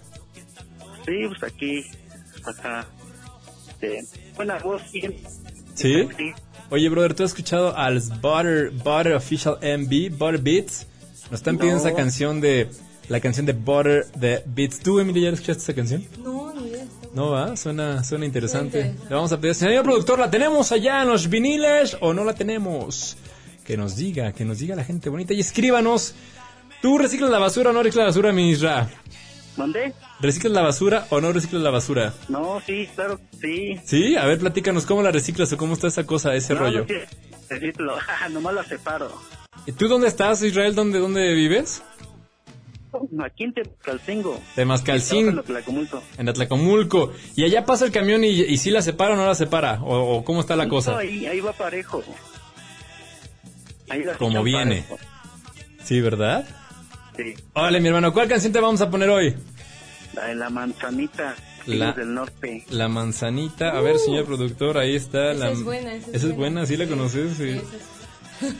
Sí, 1.07 1.27
pues 1.29 1.43
aquí, 1.53 1.85
acá. 2.45 2.87
buena 4.37 4.59
voz, 4.59 4.83
¿sí? 4.91 5.03
¿Sí? 5.75 6.09
Oye, 6.71 6.89
brother, 6.89 7.15
¿tú 7.15 7.25
has 7.25 7.31
escuchado 7.31 7.77
al 7.77 8.01
Butter, 8.21 8.71
Butter 8.71 9.15
Official 9.15 9.59
MB, 9.63 10.17
Butter 10.19 10.39
Beats? 10.39 10.87
Nos 11.31 11.41
están 11.41 11.57
pidiendo 11.57 11.81
esa 11.81 11.95
canción 11.95 12.41
de, 12.41 12.69
la 13.09 13.21
canción 13.21 13.47
de 13.47 13.53
Butter 13.53 14.07
de 14.13 14.43
Beats. 14.47 14.81
¿Tú, 14.81 14.99
Emily, 15.01 15.23
ya 15.23 15.31
escuchaste 15.31 15.63
esa 15.63 15.75
canción? 15.75 16.05
No. 16.23 16.48
No 17.15 17.31
va, 17.31 17.57
suena, 17.57 18.05
suena 18.05 18.27
interesante. 18.27 18.95
Le 19.09 19.15
vamos 19.15 19.33
a 19.33 19.41
pedir, 19.41 19.55
señor 19.55 19.85
productor, 19.85 20.19
¿la 20.19 20.31
tenemos 20.31 20.73
allá 20.73 21.03
en 21.03 21.09
los 21.09 21.29
viniles 21.29 21.97
o 22.01 22.13
no 22.13 22.25
la 22.25 22.35
tenemos? 22.35 23.17
Que 23.65 23.77
nos 23.77 23.97
diga, 23.97 24.33
que 24.33 24.45
nos 24.45 24.59
diga 24.59 24.77
la 24.77 24.85
gente 24.85 25.09
bonita 25.09 25.35
y 25.35 25.41
escríbanos. 25.41 26.15
¿Tú 26.81 26.99
reciclas 26.99 27.31
la 27.31 27.39
basura 27.39 27.71
o 27.71 27.73
no 27.73 27.83
reciclas 27.83 28.03
la 28.03 28.09
basura, 28.11 28.33
Misra? 28.33 28.89
¿Dónde? 29.57 29.93
¿Reciclas 30.21 30.53
la 30.53 30.63
basura 30.63 31.07
o 31.11 31.21
no 31.21 31.33
reciclas 31.33 31.63
la 31.63 31.71
basura? 31.71 32.15
No, 32.29 32.61
sí, 32.65 32.89
claro, 32.95 33.19
sí. 33.41 33.81
Sí, 33.85 34.17
a 34.17 34.25
ver, 34.27 34.39
platícanos 34.39 34.87
cómo 34.87 35.03
la 35.03 35.11
reciclas 35.11 35.53
o 35.53 35.57
cómo 35.57 35.75
está 35.75 35.89
esa 35.89 36.07
cosa, 36.07 36.35
ese 36.35 36.55
no, 36.55 36.61
rollo. 36.61 36.81
No, 36.81 36.87
sí, 36.87 36.95
reciclo. 37.49 37.97
nomás 38.31 38.55
la 38.55 38.65
separo. 38.65 39.13
¿Y 39.67 39.73
tú 39.73 39.89
dónde 39.89 40.07
estás, 40.07 40.43
Israel? 40.43 40.75
¿Dónde, 40.75 41.01
dónde 41.01 41.35
vives? 41.35 41.83
Aquí 43.25 43.45
en 43.45 43.53
Tepcalcingo. 43.55 44.41
De 44.57 44.65
Mascalcín. 44.65 45.29
En 46.19 46.29
Atlacomulco. 46.29 47.13
¿Y 47.37 47.45
allá 47.45 47.65
pasa 47.65 47.85
el 47.85 47.93
camión 47.93 48.25
y, 48.25 48.29
y 48.29 48.57
si 48.59 48.71
la 48.71 48.83
separa 48.83 49.15
o 49.15 49.17
no 49.17 49.27
la 49.27 49.35
separa? 49.35 49.81
¿O, 49.83 50.17
o 50.17 50.25
cómo 50.25 50.41
está 50.41 50.57
la 50.57 50.65
No, 50.65 50.71
cosa? 50.71 50.99
ahí, 50.99 51.27
ahí 51.27 51.41
va 51.41 51.53
parejo. 51.53 52.03
Ahí 53.91 54.05
la 54.05 54.15
Como 54.15 54.43
viene. 54.43 54.83
parejo. 54.89 54.99
Sí, 55.85 56.01
¿verdad? 56.01 56.47
Sí. 57.17 57.35
Órale, 57.55 57.81
mi 57.81 57.89
hermano, 57.89 58.13
¿cuál 58.13 58.29
canción 58.29 58.53
te 58.53 58.61
vamos 58.61 58.81
a 58.81 58.91
poner 58.91 59.09
hoy? 59.11 59.35
La 60.15 60.27
de 60.27 60.35
la 60.35 60.51
manzanita. 60.51 61.35
La- 61.67 61.93
del 61.93 62.15
norte. 62.15 62.65
La 62.71 62.89
manzanita. 62.89 63.77
A 63.77 63.81
ver, 63.83 63.99
señor 63.99 64.25
productor, 64.25 64.79
ahí 64.79 64.97
está. 64.97 65.33
Esa 65.33 65.45
la... 65.47 65.51
es 65.51 65.63
buena, 65.63 65.95
esa 65.95 66.11
es 66.11 66.15
Esa 66.17 66.17
es 66.17 66.23
buena. 66.37 66.37
buena, 66.61 66.67
¿sí 66.67 66.77
la 66.79 66.87
conoces? 66.87 67.37
Sí. 67.37 67.49
Esa 67.51 67.61
es- 67.77 67.98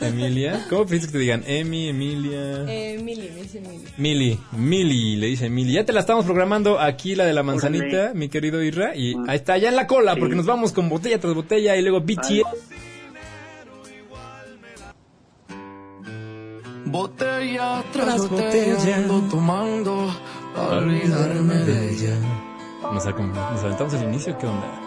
Emilia. 0.01 0.67
¿Cómo 0.69 0.83
prefieres 0.83 1.07
que 1.07 1.13
te 1.13 1.19
digan? 1.19 1.45
Emi, 1.47 1.89
Emilia. 1.89 2.65
Eh, 2.69 2.99
Mili, 3.03 3.31
me 3.35 3.43
dice 3.43 3.61
Mili. 3.61 3.85
Mili, 3.97 4.39
Mili, 4.53 5.17
le 5.17 5.27
dice 5.29 5.49
Mili. 5.51 5.73
Ya 5.73 5.85
te 5.85 5.93
la 5.93 6.01
estamos 6.01 6.25
programando 6.25 6.79
aquí, 6.81 7.15
la 7.15 7.25
de 7.25 7.33
la 7.33 7.43
manzanita, 7.43 7.87
Órale. 7.87 8.15
mi 8.15 8.29
querido 8.29 8.63
Irra. 8.63 8.95
Y 8.97 9.15
ahí 9.29 9.37
está, 9.37 9.57
ya 9.59 9.69
en 9.69 9.77
la 9.77 9.87
cola, 9.87 10.15
Sí. 10.15 10.21
porque 10.21 10.35
nos 10.37 10.47
vamos 10.47 10.73
con 10.73 10.89
botella 10.89 11.19
tras 11.21 11.35
botella 11.35 11.77
y 11.77 11.83
luego 11.83 12.01
BTS. 12.01 12.31
Ay. 12.31 12.43
Botella 16.87 17.85
tras 17.93 18.29
botella 18.29 18.97
ando 18.97 19.21
tomando 19.29 20.09
para 20.55 20.79
olvidarme 20.79 21.55
de 21.55 21.91
ella. 21.93 22.17
Nos, 22.83 23.05
nos 23.05 23.63
aventamos 23.65 23.95
el 23.95 24.03
inicio, 24.05 24.39
¿qué 24.39 24.47
onda? 24.47 24.81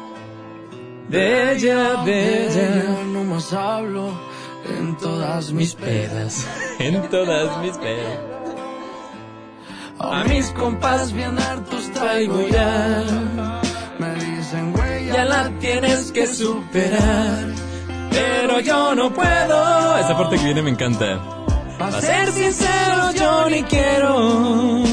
De 1.10 1.54
ella, 1.54 2.04
de 2.04 2.48
ella. 2.48 3.04
no 3.14 3.24
más 3.26 3.52
hablo 3.54 4.12
en 4.78 4.98
todas 4.98 5.52
mis 5.52 5.76
pedas. 5.76 6.48
En 6.80 7.10
todas 7.10 7.58
mis 7.62 7.78
pedas. 7.78 8.20
A 10.00 10.24
mis 10.24 10.50
compas 10.52 11.14
bien 11.14 11.38
hartos 11.38 11.92
traigo 11.92 12.48
ya. 12.48 13.04
Me 14.00 14.16
dicen, 14.16 14.72
güey, 14.74 15.06
Ya 15.08 15.26
la 15.26 15.50
tienes 15.60 16.12
que 16.12 16.26
superar. 16.26 17.46
Pero 18.10 18.60
yo 18.62 18.96
no 18.96 19.14
puedo. 19.14 19.98
Esa 19.98 20.18
parte 20.18 20.38
que 20.38 20.46
viene 20.46 20.64
me 20.64 20.72
encanta. 20.72 21.22
Pa' 21.78 21.88
A 21.88 22.02
ser 22.02 22.32
sincero, 22.32 23.12
yo 23.14 23.50
ni 23.50 23.64
quiero. 23.64 24.84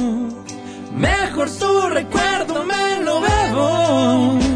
Mejor 0.95 1.49
tu 1.51 1.81
recuerdo 1.89 2.65
me 2.65 3.03
lo 3.05 3.21
bebo. 3.21 4.48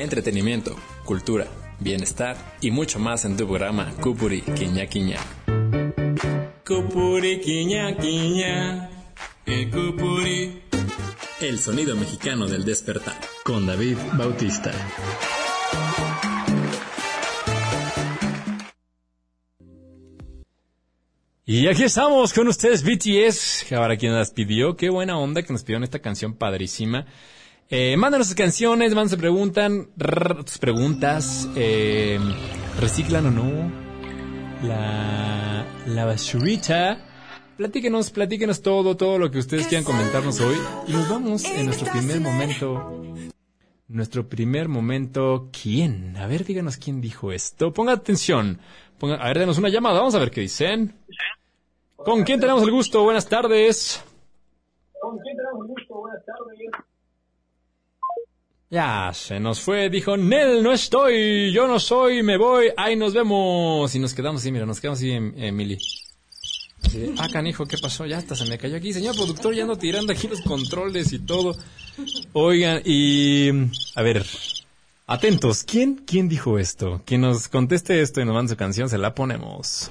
Entretenimiento, 0.00 0.76
cultura, 1.04 1.46
bienestar 1.78 2.34
y 2.62 2.70
mucho 2.70 2.98
más 2.98 3.26
en 3.26 3.36
tu 3.36 3.46
programa 3.46 3.92
Cupuri 4.00 4.40
Quiña 4.40 4.86
Quiña. 4.86 5.18
Cupuri, 6.66 7.38
quiña, 7.40 7.94
quiña. 7.98 8.88
El 9.44 9.70
cupuri. 9.70 10.62
El 11.42 11.58
sonido 11.58 11.96
mexicano 11.96 12.46
del 12.46 12.64
despertar. 12.64 13.20
Con 13.44 13.66
David 13.66 13.98
Bautista. 14.14 14.72
Y 21.44 21.66
aquí 21.66 21.82
estamos 21.82 22.32
con 22.32 22.48
ustedes, 22.48 22.82
BTS. 22.84 23.70
Ahora, 23.74 23.98
quien 23.98 24.14
las 24.14 24.30
pidió, 24.30 24.76
qué 24.76 24.88
buena 24.88 25.18
onda 25.18 25.42
que 25.42 25.52
nos 25.52 25.62
pidieron 25.62 25.84
esta 25.84 25.98
canción 25.98 26.36
padrísima. 26.36 27.04
Eh, 27.72 27.96
mándanos 27.96 28.26
sus 28.26 28.34
canciones, 28.34 28.96
mándanos, 28.96 29.16
preguntan, 29.20 29.90
rrr, 29.96 30.42
tus 30.42 30.58
preguntas, 30.58 31.48
eh, 31.54 32.18
reciclan 32.80 33.26
o 33.26 33.30
no 33.30 33.72
la, 34.66 35.64
la 35.86 36.04
basurita. 36.04 37.06
Platíquenos, 37.56 38.10
platíquenos 38.10 38.62
todo, 38.62 38.96
todo 38.96 39.18
lo 39.18 39.30
que 39.30 39.38
ustedes 39.38 39.68
quieran 39.68 39.84
comentarnos 39.84 40.40
hoy. 40.40 40.56
Y 40.88 40.92
nos 40.92 41.08
vamos 41.08 41.44
en 41.44 41.66
nuestro 41.66 41.92
primer 41.92 42.20
momento. 42.20 43.04
Nuestro 43.86 44.28
primer 44.28 44.66
momento, 44.66 45.48
¿quién? 45.52 46.16
A 46.16 46.26
ver, 46.26 46.44
díganos 46.44 46.76
quién 46.76 47.00
dijo 47.00 47.30
esto. 47.30 47.72
Ponga 47.72 47.92
atención. 47.92 48.58
Ponga, 48.98 49.14
a 49.14 49.28
ver, 49.28 49.38
denos 49.38 49.58
una 49.58 49.68
llamada, 49.68 49.98
vamos 50.00 50.16
a 50.16 50.18
ver 50.18 50.32
qué 50.32 50.40
dicen. 50.40 50.96
¿Con 51.94 52.24
quién 52.24 52.40
tenemos 52.40 52.64
el 52.64 52.72
gusto? 52.72 53.04
Buenas 53.04 53.28
tardes. 53.28 54.02
Ya 58.70 59.10
se 59.12 59.40
nos 59.40 59.60
fue, 59.60 59.90
dijo 59.90 60.16
Nel, 60.16 60.62
no 60.62 60.72
estoy, 60.72 61.52
yo 61.52 61.66
no 61.66 61.80
soy, 61.80 62.22
me 62.22 62.36
voy, 62.36 62.68
ahí 62.76 62.94
nos 62.94 63.12
vemos. 63.12 63.92
Y 63.96 63.98
nos 63.98 64.14
quedamos 64.14 64.42
así, 64.42 64.52
mira, 64.52 64.64
nos 64.64 64.80
quedamos 64.80 65.00
así, 65.00 65.10
em- 65.10 65.34
Emily. 65.36 65.76
De, 66.92 67.12
ah, 67.18 67.28
canijo, 67.32 67.66
¿qué 67.66 67.76
pasó? 67.78 68.06
Ya 68.06 68.18
hasta 68.18 68.36
se 68.36 68.46
me 68.46 68.58
cayó 68.58 68.76
aquí. 68.76 68.92
Señor 68.92 69.16
productor, 69.16 69.54
ya 69.56 69.62
ando 69.62 69.76
tirando 69.76 70.12
aquí 70.12 70.28
los 70.28 70.40
controles 70.42 71.12
y 71.12 71.18
todo. 71.18 71.56
Oigan, 72.32 72.80
y... 72.84 73.50
A 73.96 74.02
ver, 74.02 74.24
atentos, 75.08 75.64
¿quién, 75.64 76.04
quién 76.06 76.28
dijo 76.28 76.56
esto? 76.56 77.02
Quien 77.04 77.22
nos 77.22 77.48
conteste 77.48 78.00
esto 78.00 78.20
y 78.20 78.24
nos 78.24 78.34
mande 78.34 78.50
su 78.50 78.56
canción, 78.56 78.88
se 78.88 78.98
la 78.98 79.16
ponemos. 79.16 79.90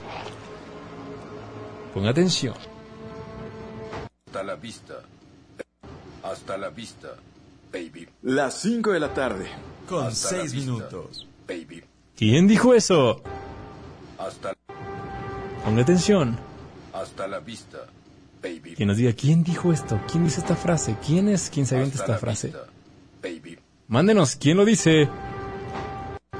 Ponga 1.93 2.11
atención. 2.11 2.55
Hasta 4.27 4.41
la 4.41 4.55
vista. 4.55 5.01
Hasta 6.23 6.57
la 6.57 6.69
vista, 6.69 7.15
baby. 7.71 8.07
Las 8.23 8.55
5 8.61 8.91
de 8.91 8.99
la 8.99 9.13
tarde. 9.13 9.47
Con 9.87 10.05
Hasta 10.07 10.35
la 10.35 10.41
6 10.41 10.53
vista, 10.53 10.71
minutos. 10.71 11.27
Baby. 11.47 11.83
¿Quién 12.15 12.47
dijo 12.47 12.73
eso? 12.73 13.21
Hasta, 14.17 14.53
Ponga 15.63 15.81
atención. 15.81 16.37
hasta 16.93 17.27
la 17.27 17.39
vista, 17.39 17.77
baby. 18.41 18.75
Que 18.75 18.85
nos 18.85 18.97
diga 18.97 19.13
quién 19.13 19.43
dijo 19.43 19.71
esto, 19.71 19.99
quién 20.11 20.25
dice 20.25 20.41
esta 20.41 20.55
frase, 20.55 20.97
quién 21.05 21.29
es 21.29 21.49
quien 21.49 21.65
se 21.65 21.75
avienta 21.75 21.97
esta 21.99 22.17
frase. 22.17 22.47
vista, 22.47 22.65
baby. 23.21 23.59
Mándenos, 23.87 24.35
¿quién 24.35 24.57
lo 24.57 24.65
dice? 24.65 25.09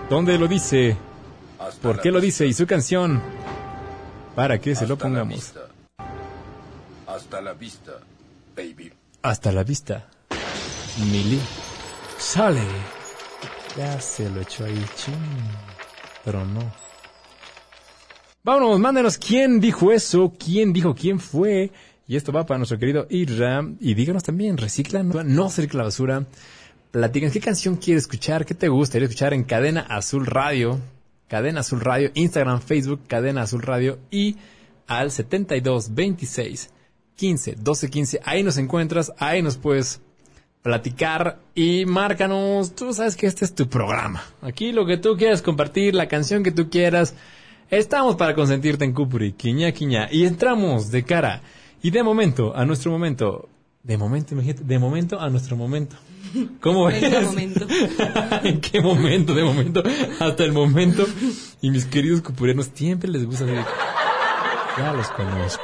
¿Dónde 0.10 0.38
lo 0.38 0.48
dice? 0.48 0.98
Hasta 1.60 1.82
¿Por 1.82 2.02
qué 2.02 2.12
lo 2.12 2.20
vista, 2.20 2.44
dice? 2.44 2.48
¿Y 2.48 2.54
su 2.54 2.68
canción? 2.68 3.22
Para 4.36 4.60
que 4.60 4.76
se 4.76 4.86
lo 4.88 4.96
la 4.96 5.00
pongamos. 5.02 5.36
vista. 5.36 5.62
Hasta 7.08 7.42
la 7.42 7.54
vista, 7.54 7.94
baby. 8.56 8.92
Hasta 9.22 9.52
la 9.52 9.64
vista. 9.64 10.08
Mili. 11.12 11.40
Sale. 12.18 12.62
Ya 13.78 14.00
se 14.02 14.30
lo 14.30 14.42
echó 14.42 14.66
ahí, 14.66 14.86
ching. 14.96 15.16
Pero 16.26 16.46
no. 16.46 16.60
Vámonos, 18.44 18.80
mándenos 18.80 19.18
quién 19.18 19.60
dijo 19.60 19.92
eso, 19.92 20.34
quién 20.38 20.74
dijo 20.74 20.96
quién 20.96 21.20
fue. 21.20 21.72
Y 22.08 22.16
esto 22.16 22.32
va 22.32 22.46
para 22.46 22.58
nuestro 22.58 22.80
querido 22.80 23.06
Irra. 23.10 23.64
Y 23.80 23.94
díganos 23.94 24.24
también, 24.24 24.58
reciclan, 24.58 25.10
no 25.10 25.50
se 25.50 25.68
la 25.68 25.84
basura. 25.84 26.26
Platican 26.92 27.32
qué 27.32 27.40
canción 27.40 27.76
quieres 27.76 28.04
escuchar, 28.04 28.46
qué 28.46 28.56
te 28.56 28.68
gustaría 28.68 29.08
escuchar 29.08 29.34
en 29.34 29.44
Cadena 29.44 29.82
Azul 29.82 30.26
Radio. 30.26 30.80
Cadena 31.28 31.60
Azul 31.60 31.82
Radio, 31.82 32.10
Instagram, 32.16 32.60
Facebook, 32.60 33.02
Cadena 33.08 33.44
Azul 33.44 33.62
Radio 33.62 34.00
y 34.10 34.38
al 34.88 35.12
72 35.12 35.94
26 35.94 36.72
15 37.16 37.56
12 37.60 37.90
15. 37.90 38.22
Ahí 38.24 38.42
nos 38.42 38.58
encuentras, 38.58 39.14
ahí 39.20 39.44
nos 39.44 39.58
puedes 39.58 40.02
platicar 40.62 41.40
y 41.56 41.86
márcanos. 41.86 42.76
Tú 42.76 42.94
sabes 42.94 43.16
que 43.16 43.28
este 43.28 43.46
es 43.46 43.56
tu 43.56 43.68
programa. 43.68 44.24
Aquí 44.42 44.72
lo 44.72 44.86
que 44.86 44.98
tú 44.98 45.18
quieras 45.18 45.42
compartir, 45.42 45.96
la 45.96 46.08
canción 46.08 46.44
que 46.44 46.52
tú 46.52 46.70
quieras. 46.70 47.16
Estamos 47.70 48.16
para 48.16 48.34
consentirte 48.34 48.84
en 48.86 48.94
Cupuri, 48.94 49.34
quiña, 49.34 49.72
quiña. 49.72 50.08
Y 50.12 50.26
entramos 50.26 50.92
de 50.92 51.04
cara 51.04 51.42
y 51.82 51.92
de 51.92 52.04
momento 52.04 52.56
a 52.56 52.66
nuestro 52.66 52.92
momento. 52.92 53.48
De 53.84 53.98
momento, 53.98 54.34
imagínate, 54.34 54.64
de 54.64 54.80
momento 54.80 55.20
a 55.20 55.30
nuestro 55.30 55.56
momento. 55.56 55.96
¿Cómo 56.60 56.86
ves? 56.88 57.02
¿En 57.02 57.12
qué 57.12 57.22
momento? 57.22 57.68
¿En 58.44 58.62
qué 58.62 58.82
momento? 58.82 59.34
De 59.34 59.44
momento 59.44 59.84
hasta 60.20 60.44
el 60.44 60.52
momento. 60.52 61.06
Y 61.62 61.70
mis 61.70 61.86
queridos 61.86 62.22
cupurianos 62.22 62.70
siempre 62.74 63.10
les 63.10 63.26
gusta 63.26 63.46
decir, 63.46 63.64
ya 64.78 64.94
los 64.94 65.08
conozco. 65.10 65.64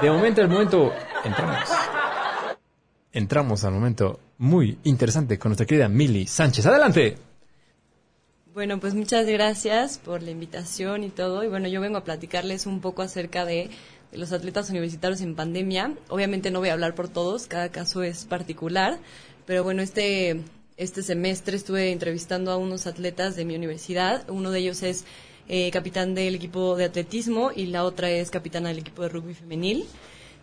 De 0.00 0.10
momento 0.10 0.40
al 0.40 0.48
momento, 0.48 0.92
entramos. 1.24 1.68
Entramos 3.12 3.64
al 3.64 3.72
momento 3.72 4.20
muy 4.38 4.78
interesante 4.84 5.38
con 5.38 5.50
nuestra 5.50 5.66
querida 5.66 5.88
Mili 5.88 6.26
Sánchez. 6.26 6.64
Adelante. 6.66 7.16
Bueno, 8.54 8.78
pues 8.78 8.94
muchas 8.94 9.26
gracias 9.26 9.98
por 9.98 10.22
la 10.22 10.30
invitación 10.30 11.02
y 11.02 11.10
todo. 11.10 11.42
Y 11.42 11.48
bueno, 11.48 11.66
yo 11.66 11.80
vengo 11.80 11.98
a 11.98 12.04
platicarles 12.04 12.66
un 12.66 12.80
poco 12.80 13.02
acerca 13.02 13.44
de, 13.44 13.70
los 14.12 14.32
atletas 14.32 14.70
universitarios 14.70 15.20
en 15.20 15.34
pandemia. 15.34 15.94
Obviamente 16.08 16.50
no 16.50 16.60
voy 16.60 16.68
a 16.68 16.72
hablar 16.72 16.94
por 16.94 17.08
todos, 17.08 17.46
cada 17.46 17.70
caso 17.70 18.02
es 18.02 18.24
particular. 18.24 18.98
Pero 19.46 19.64
bueno, 19.64 19.82
este, 19.82 20.42
este 20.76 21.02
semestre 21.02 21.56
estuve 21.56 21.90
entrevistando 21.92 22.52
a 22.52 22.56
unos 22.56 22.86
atletas 22.86 23.34
de 23.34 23.44
mi 23.44 23.56
universidad. 23.56 24.28
Uno 24.28 24.50
de 24.50 24.60
ellos 24.60 24.82
es 24.82 25.04
eh, 25.48 25.70
capitán 25.72 26.14
del 26.14 26.36
equipo 26.36 26.76
de 26.76 26.84
atletismo 26.84 27.50
y 27.54 27.66
la 27.66 27.84
otra 27.84 28.10
es 28.10 28.30
capitana 28.30 28.68
del 28.68 28.78
equipo 28.78 29.02
de 29.02 29.08
rugby 29.08 29.34
femenil. 29.34 29.84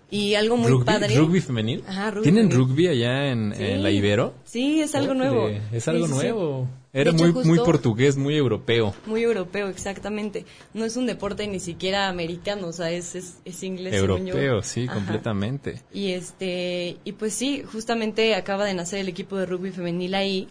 Y 0.10 0.36
algo 0.36 0.56
muy 0.56 0.72
¿Rugby, 0.72 0.86
padre. 0.86 1.16
rugby 1.18 1.42
femenil? 1.42 1.84
Ajá, 1.86 2.12
rugby 2.12 2.24
¿Tienen 2.24 2.50
femenil. 2.50 2.68
rugby 2.70 2.88
allá 2.88 3.30
en, 3.32 3.54
Sí. 3.56 3.64
en 3.66 3.84
la 3.84 3.92
Ibero? 3.92 4.34
Sí, 4.46 4.80
es 4.80 4.96
algo 4.96 5.12
Órale, 5.12 5.30
nuevo. 5.32 5.50
Es 5.74 5.88
algo 5.90 6.08
sí, 6.08 6.14
nuevo. 6.14 6.68
Era 6.94 7.12
hecho, 7.12 7.24
muy, 7.24 7.34
justo- 7.34 7.48
muy 7.50 7.60
portugués, 7.60 8.16
muy 8.18 8.36
europeo. 8.36 8.96
Muy 9.06 9.22
europeo, 9.24 9.68
exactamente. 9.68 10.46
No 10.74 10.86
es 10.86 10.96
un 10.96 11.06
deporte 11.08 11.46
ni 11.48 11.60
siquiera 11.60 12.08
americano, 12.08 12.68
o 12.68 12.72
sea, 12.74 12.90
es, 12.90 13.16
es, 13.16 13.40
es 13.44 13.62
inglés. 13.64 13.94
Europeo, 13.96 14.64
sí, 14.64 14.86
Ajá. 14.86 14.94
completamente. 14.96 15.82
Y 15.94 16.12
este, 16.14 16.98
y 17.04 17.12
pues 17.12 17.34
sí, 17.34 17.64
justamente 17.70 18.34
acaba 18.36 18.64
de 18.66 18.74
nacer 18.74 19.00
el 19.00 19.10
equipo 19.10 19.36
de 19.38 19.46
rugby 19.46 19.72
femenil 19.72 20.16
ahí 20.16 20.48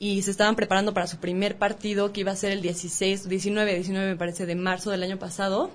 y 0.00 0.22
se 0.22 0.32
estaban 0.32 0.56
preparando 0.56 0.92
para 0.92 1.06
su 1.06 1.18
primer 1.18 1.56
partido 1.56 2.12
que 2.12 2.20
iba 2.20 2.32
a 2.32 2.36
ser 2.36 2.50
el 2.52 2.62
16, 2.62 3.28
19, 3.28 3.74
19 3.76 4.06
me 4.10 4.16
parece 4.16 4.44
de 4.44 4.56
marzo 4.56 4.90
del 4.90 5.04
año 5.04 5.18
pasado. 5.18 5.70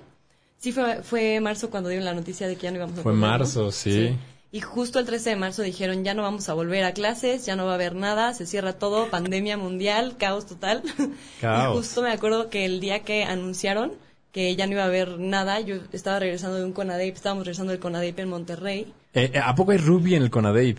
Sí 0.64 0.72
fue 0.72 1.02
fue 1.02 1.40
marzo 1.40 1.68
cuando 1.68 1.90
dieron 1.90 2.06
la 2.06 2.14
noticia 2.14 2.48
de 2.48 2.56
que 2.56 2.62
ya 2.62 2.70
no 2.70 2.78
íbamos 2.78 2.98
a 2.98 3.02
Fue 3.02 3.12
poder, 3.12 3.16
¿no? 3.16 3.26
marzo, 3.26 3.70
sí. 3.70 4.16
Y 4.50 4.62
justo 4.62 4.98
el 4.98 5.04
13 5.04 5.28
de 5.28 5.36
marzo 5.36 5.60
dijeron, 5.60 6.04
ya 6.04 6.14
no 6.14 6.22
vamos 6.22 6.48
a 6.48 6.54
volver 6.54 6.84
a 6.84 6.94
clases, 6.94 7.44
ya 7.44 7.54
no 7.54 7.66
va 7.66 7.72
a 7.72 7.74
haber 7.74 7.94
nada, 7.94 8.32
se 8.32 8.46
cierra 8.46 8.72
todo, 8.72 9.10
pandemia 9.10 9.58
mundial, 9.58 10.16
caos 10.16 10.46
total. 10.46 10.82
Caos. 11.42 11.74
Y 11.74 11.76
justo 11.76 12.00
me 12.00 12.12
acuerdo 12.12 12.48
que 12.48 12.64
el 12.64 12.80
día 12.80 13.00
que 13.00 13.24
anunciaron 13.24 13.92
que 14.32 14.56
ya 14.56 14.66
no 14.66 14.72
iba 14.72 14.84
a 14.84 14.86
haber 14.86 15.18
nada, 15.18 15.60
yo 15.60 15.76
estaba 15.92 16.18
regresando 16.18 16.56
de 16.56 16.64
un 16.64 16.72
CONADEIP, 16.72 17.14
estábamos 17.14 17.44
regresando 17.44 17.72
del 17.72 17.80
CONADEIP 17.80 18.20
en 18.20 18.28
Monterrey. 18.30 18.94
Eh, 19.12 19.32
eh, 19.34 19.38
¿A 19.44 19.54
poco 19.54 19.72
hay 19.72 19.78
rugby 19.78 20.14
en 20.14 20.22
el 20.22 20.30
Conadeip? 20.30 20.78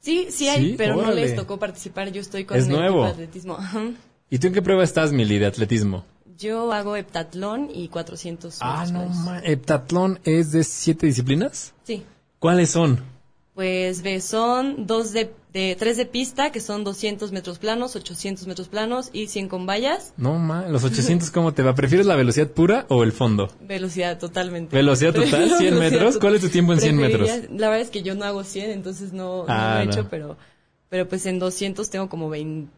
Sí, 0.00 0.28
sí 0.30 0.48
hay, 0.48 0.70
Sí, 0.70 0.74
pero 0.78 0.96
no 0.96 1.12
les 1.12 1.36
tocó 1.36 1.58
participar, 1.58 2.10
yo 2.12 2.22
estoy 2.22 2.46
con 2.46 2.56
Es 2.56 2.64
el 2.64 2.70
equipo 2.70 2.80
nuevo. 2.82 3.04
de 3.04 3.10
atletismo. 3.10 3.58
¿Y 4.30 4.38
tú 4.38 4.46
en 4.46 4.54
qué 4.54 4.62
prueba 4.62 4.84
estás, 4.84 5.12
Mili, 5.12 5.38
de 5.38 5.46
atletismo? 5.46 6.06
Yo 6.38 6.72
hago 6.72 6.94
heptatlón 6.96 7.68
y 7.74 7.88
400 7.88 8.58
Ah, 8.60 8.86
no, 8.92 9.06
ma- 9.06 9.40
¿Heptatlón 9.42 10.20
es 10.24 10.52
de 10.52 10.62
siete 10.64 11.06
disciplinas? 11.06 11.74
Sí. 11.84 12.04
¿Cuáles 12.38 12.70
son? 12.70 13.00
Pues 13.54 14.02
ve, 14.02 14.20
son 14.20 14.86
dos 14.86 15.12
de, 15.12 15.32
de, 15.52 15.74
tres 15.76 15.96
de 15.96 16.06
pista, 16.06 16.52
que 16.52 16.60
son 16.60 16.84
200 16.84 17.32
metros 17.32 17.58
planos, 17.58 17.96
800 17.96 18.46
metros 18.46 18.68
planos 18.68 19.10
y 19.12 19.26
100 19.26 19.48
con 19.48 19.66
vallas. 19.66 20.14
No, 20.16 20.38
ma, 20.38 20.68
los 20.68 20.84
800, 20.84 21.32
¿cómo 21.32 21.52
te 21.54 21.64
va? 21.64 21.74
¿Prefieres 21.74 22.06
la 22.06 22.14
velocidad 22.14 22.46
pura 22.52 22.86
o 22.88 23.02
el 23.02 23.10
fondo? 23.10 23.48
Velocidad 23.60 24.16
totalmente. 24.20 24.76
¿Velocidad 24.76 25.12
total? 25.14 25.28
Prefiero 25.30 25.56
100 25.56 25.70
velocidad 25.74 25.80
metros. 25.90 26.14
total. 26.14 26.20
¿Cuál 26.20 26.34
es 26.36 26.40
tu 26.42 26.48
tiempo 26.50 26.72
en 26.72 26.80
100 26.80 26.96
metros? 26.96 27.28
La 27.50 27.68
verdad 27.68 27.80
es 27.80 27.90
que 27.90 28.02
yo 28.02 28.14
no 28.14 28.24
hago 28.24 28.44
100, 28.44 28.70
entonces 28.70 29.12
no, 29.12 29.38
no 29.38 29.44
Ah, 29.48 29.74
lo 29.78 29.80
he 29.80 29.86
no. 29.86 29.92
hecho, 29.92 30.06
pero, 30.08 30.36
pero 30.88 31.08
pues 31.08 31.26
en 31.26 31.40
200 31.40 31.90
tengo 31.90 32.08
como 32.08 32.28
20, 32.28 32.70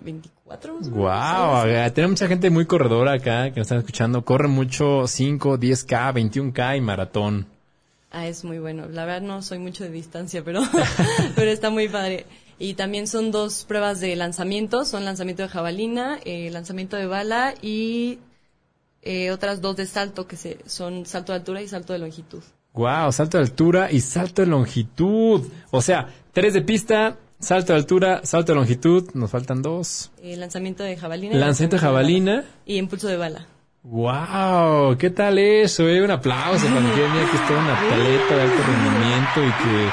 24. 0.00 0.74
más 0.74 0.86
o 0.86 0.90
menos, 0.90 0.98
Wow, 0.98 1.10
¿sabes? 1.10 1.94
tiene 1.94 2.08
mucha 2.08 2.28
gente 2.28 2.50
muy 2.50 2.66
corredora 2.66 3.12
acá 3.14 3.50
que 3.50 3.60
nos 3.60 3.66
están 3.66 3.78
escuchando. 3.78 4.24
Corre 4.24 4.48
mucho 4.48 5.06
5, 5.06 5.58
10K, 5.58 6.12
21K 6.14 6.76
y 6.76 6.80
maratón. 6.80 7.46
Ah, 8.10 8.26
es 8.26 8.44
muy 8.44 8.58
bueno. 8.58 8.86
La 8.88 9.04
verdad 9.04 9.22
no 9.22 9.42
soy 9.42 9.58
mucho 9.58 9.84
de 9.84 9.90
distancia, 9.90 10.42
pero, 10.44 10.60
pero 11.36 11.50
está 11.50 11.70
muy 11.70 11.88
padre. 11.88 12.26
Y 12.58 12.74
también 12.74 13.06
son 13.06 13.30
dos 13.30 13.64
pruebas 13.64 14.00
de 14.00 14.16
lanzamiento. 14.16 14.84
Son 14.84 15.04
lanzamiento 15.04 15.42
de 15.42 15.48
jabalina, 15.48 16.18
eh, 16.24 16.50
lanzamiento 16.50 16.96
de 16.96 17.06
bala 17.06 17.54
y 17.62 18.18
eh, 19.02 19.30
otras 19.30 19.60
dos 19.60 19.76
de 19.76 19.86
salto 19.86 20.26
que 20.26 20.36
se, 20.36 20.58
son 20.66 21.06
salto 21.06 21.32
de 21.32 21.38
altura 21.38 21.62
y 21.62 21.68
salto 21.68 21.92
de 21.92 22.00
longitud. 22.00 22.42
Wow, 22.74 23.12
salto 23.12 23.38
de 23.38 23.44
altura 23.44 23.90
y 23.90 24.00
salto 24.00 24.42
de 24.42 24.48
longitud. 24.48 25.46
O 25.70 25.80
sea, 25.80 26.08
tres 26.32 26.52
de 26.52 26.62
pista, 26.62 27.16
salto 27.40 27.72
de 27.72 27.78
altura, 27.78 28.20
salto 28.24 28.52
de 28.52 28.56
longitud. 28.56 29.10
Nos 29.14 29.30
faltan 29.30 29.62
dos. 29.62 30.10
Eh, 30.22 30.36
lanzamiento 30.36 30.82
de 30.84 30.96
jabalina. 30.96 31.34
Lanzamiento 31.36 31.76
de 31.76 31.80
jabalina. 31.80 32.44
Y 32.66 32.76
impulso 32.76 33.08
de 33.08 33.16
bala. 33.16 33.46
Wow, 33.82 34.98
¿qué 34.98 35.08
tal 35.08 35.38
eso? 35.38 35.88
Eh? 35.88 36.04
Un 36.04 36.10
aplauso 36.10 36.66
para 36.66 36.80
mira 36.80 36.94
que 36.94 37.36
es 37.36 37.48
todo 37.48 37.58
un 37.58 37.64
atleta 37.64 38.36
de 38.36 38.42
alto 38.42 38.62
rendimiento 38.62 39.40
y 39.42 39.62
que, 39.62 39.90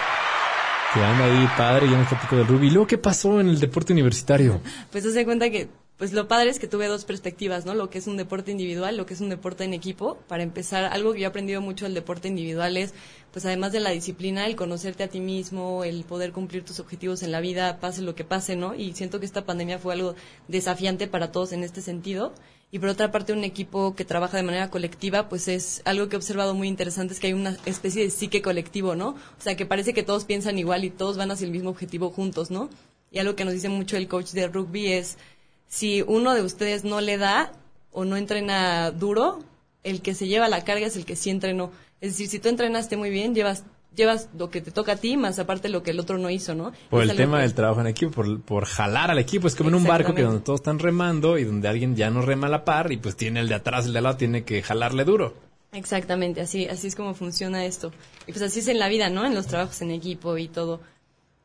que 0.94 1.06
anda 1.06 1.24
ahí 1.24 1.50
padre 1.58 1.88
y 1.88 1.92
ya 1.92 1.98
nos 1.98 2.08
platicó 2.10 2.36
del 2.36 2.48
rugby. 2.48 2.68
¿Y 2.68 2.72
luego 2.72 2.86
qué 2.86 2.98
pasó 2.98 3.40
en 3.40 3.48
el 3.48 3.60
deporte 3.62 3.94
universitario? 3.94 4.60
Pues 4.92 5.06
se 5.06 5.24
cuenta 5.24 5.50
que, 5.50 5.70
pues 5.98 6.14
lo 6.14 6.28
padre 6.28 6.52
es 6.52 6.60
que 6.60 6.68
tuve 6.68 6.86
dos 6.86 7.06
perspectivas, 7.06 7.66
¿no? 7.66 7.74
Lo 7.74 7.90
que 7.90 7.98
es 7.98 8.06
un 8.06 8.18
deporte 8.18 8.52
individual, 8.52 8.98
lo 8.98 9.08
que 9.08 9.16
es 9.16 9.22
un 9.22 9.30
deporte 9.30 9.64
en 9.64 9.74
equipo. 9.74 10.20
Para 10.28 10.44
empezar, 10.44 10.86
algo 10.86 11.14
que 11.14 11.22
yo 11.22 11.26
he 11.26 11.28
aprendido 11.28 11.60
mucho 11.60 11.86
del 11.86 11.96
deporte 11.96 12.28
individual 12.28 12.78
es, 12.78 12.94
pues 13.32 13.46
además 13.48 13.72
de 13.72 13.80
la 13.80 13.90
disciplina, 13.90 14.46
el 14.46 14.56
conocerte 14.56 15.04
a 15.04 15.08
ti 15.08 15.20
mismo, 15.20 15.84
el 15.84 16.04
poder 16.04 16.34
cumplir 16.34 16.64
tus 16.64 16.80
objetivos 16.80 17.24
en 17.24 17.32
la 17.32 17.40
vida, 17.40 17.80
pase 17.80 18.04
lo 18.04 18.14
que 18.14 18.24
pase, 18.24 18.56
¿no? 18.56 18.76
Y 18.76 18.94
siento 18.94 19.20
que 19.20 19.26
esta 19.26 19.46
pandemia 19.46 19.80
fue 19.80 19.96
algo 19.96 20.14
desafiante 20.48 21.08
para 21.08 21.32
todos 21.32 21.52
en 21.52 21.64
este 21.64 21.82
sentido. 21.82 22.32
Y 22.70 22.78
por 22.78 22.90
otra 22.90 23.12
parte, 23.12 23.34
un 23.34 23.44
equipo 23.44 23.96
que 23.96 24.06
trabaja 24.06 24.38
de 24.38 24.44
manera 24.44 24.70
colectiva, 24.70 25.30
pues 25.30 25.48
es 25.48 25.82
algo 25.86 26.10
que 26.10 26.16
he 26.16 26.18
observado 26.18 26.54
muy 26.54 26.68
interesante, 26.68 27.16
es 27.16 27.20
que 27.20 27.28
hay 27.28 27.34
una 27.34 27.58
especie 27.66 28.04
de 28.04 28.12
psique 28.12 28.44
colectivo, 28.44 28.94
¿no? 28.94 29.10
O 29.10 29.42
sea, 29.42 29.56
que 29.56 29.66
parece 29.66 29.96
que 29.96 30.04
todos 30.04 30.26
piensan 30.26 30.60
igual 30.60 30.84
y 30.84 30.92
todos 30.92 31.18
van 31.18 31.32
hacia 31.32 31.46
el 31.46 31.52
mismo 31.52 31.72
objetivo 31.72 32.12
juntos, 32.12 32.52
¿no? 32.52 32.70
Y 33.10 33.20
algo 33.20 33.36
que 33.36 33.46
nos 33.46 33.54
dice 33.54 33.70
mucho 33.70 33.96
el 33.96 34.10
coach 34.10 34.32
de 34.32 34.48
rugby 34.50 34.92
es, 34.92 35.18
si 35.68 36.02
uno 36.02 36.34
de 36.34 36.42
ustedes 36.44 36.84
no 36.84 37.02
le 37.02 37.18
da 37.18 37.52
o 37.92 38.06
no 38.06 38.16
entrena 38.18 38.92
duro, 38.92 39.40
el 39.84 40.02
que 40.02 40.14
se 40.14 40.28
lleva 40.28 40.48
la 40.48 40.64
carga 40.64 40.88
es 40.88 40.96
el 40.98 41.06
que 41.06 41.16
sí 41.16 41.30
entrenó. 41.30 41.72
Es 42.02 42.12
decir, 42.12 42.28
si 42.30 42.40
tú 42.40 42.50
entrenaste 42.50 42.98
muy 42.98 43.10
bien, 43.10 43.34
llevas 43.36 43.64
llevas 43.96 44.30
lo 44.38 44.52
que 44.52 44.62
te 44.62 44.70
toca 44.70 44.92
a 44.92 44.96
ti, 44.98 45.18
más 45.18 45.40
aparte 45.40 45.70
lo 45.70 45.82
que 45.82 45.90
el 45.90 46.00
otro 46.00 46.20
no 46.20 46.30
hizo, 46.30 46.54
¿no? 46.54 46.72
Por 46.92 47.04
Es 47.04 47.10
el 47.10 47.18
tema 47.18 47.38
que- 47.38 47.44
del 47.44 47.56
trabajo 47.56 47.82
en 47.82 47.88
equipo, 47.88 48.12
por, 48.12 48.40
por 48.42 48.66
jalar 48.66 49.10
al 49.10 49.18
equipo. 49.18 49.48
Es 49.48 49.56
como 49.56 49.70
en 49.70 49.76
un 49.76 49.86
barco 49.86 50.14
que 50.14 50.22
donde 50.22 50.42
todos 50.42 50.60
están 50.60 50.78
remando 50.78 51.40
y 51.40 51.46
donde 51.46 51.68
alguien 51.68 51.96
ya 51.96 52.12
no 52.12 52.22
rema 52.22 52.46
a 52.46 52.50
la 52.52 52.64
par 52.64 52.92
y 52.92 52.98
pues 52.98 53.16
tiene 53.16 53.40
el 53.40 53.50
de 53.50 53.56
atrás, 53.56 53.88
el 53.88 53.94
de 53.94 53.98
al 53.98 54.04
lado, 54.04 54.18
tiene 54.18 54.44
que 54.44 54.62
jalarle 54.62 55.04
duro. 55.04 55.34
Exactamente, 55.72 56.42
así, 56.42 56.68
así 56.68 56.86
es 56.88 56.96
como 56.96 57.16
funciona 57.16 57.66
esto. 57.66 57.92
Y 58.28 58.34
pues 58.34 58.44
así 58.44 58.60
es 58.60 58.68
en 58.68 58.78
la 58.78 58.88
vida, 58.88 59.10
¿no? 59.10 59.26
En 59.26 59.34
los 59.34 59.48
trabajos 59.48 59.82
en 59.82 59.90
equipo 59.90 60.38
y 60.38 60.48
todo. 60.48 60.80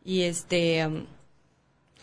Y 0.04 0.22
este, 0.22 0.86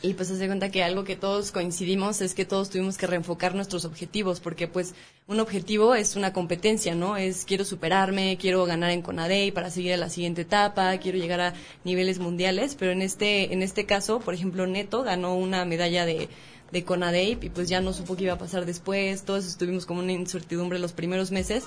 y 0.02 0.14
pues 0.14 0.30
se 0.30 0.48
cuenta 0.48 0.72
que 0.72 0.82
algo 0.82 1.04
que 1.04 1.18
todos 1.18 1.52
coincidimos 1.52 2.22
es 2.22 2.34
que 2.34 2.46
todos 2.46 2.70
tuvimos 2.70 2.98
que 2.98 3.06
reenfocar 3.06 3.54
nuestros 3.54 3.84
objetivos, 3.84 4.40
porque 4.40 4.68
pues 4.68 4.96
un 5.28 5.42
objetivo 5.42 5.94
es 5.94 6.16
una 6.16 6.32
competencia, 6.32 6.96
¿no? 6.96 7.18
Es 7.18 7.44
quiero 7.44 7.66
superarme, 7.66 8.38
quiero 8.40 8.66
ganar 8.66 8.92
en 8.92 9.02
Conadey 9.02 9.52
para 9.52 9.70
seguir 9.70 9.94
a 9.94 9.98
la 9.98 10.10
siguiente 10.10 10.44
etapa, 10.44 10.98
quiero 11.00 11.18
llegar 11.18 11.42
a 11.42 11.54
niveles 11.84 12.20
mundiales, 12.20 12.76
pero 12.80 12.92
en 12.92 13.02
este, 13.02 13.54
en 13.54 13.62
este 13.62 13.86
caso, 13.86 14.20
por 14.20 14.34
ejemplo, 14.34 14.66
Neto 14.68 15.04
ganó 15.04 15.36
una 15.36 15.66
medalla 15.66 16.06
de, 16.06 16.30
de 16.72 16.84
Conadey 16.86 17.38
y 17.42 17.50
pues 17.50 17.68
ya 17.68 17.82
no 17.82 17.92
supo 17.92 18.16
qué 18.16 18.24
iba 18.24 18.34
a 18.34 18.38
pasar 18.38 18.66
después, 18.66 19.24
todos 19.24 19.46
estuvimos 19.46 19.86
como 19.86 20.00
una 20.00 20.14
incertidumbre 20.14 20.80
los 20.80 20.94
primeros 20.94 21.32
meses. 21.32 21.66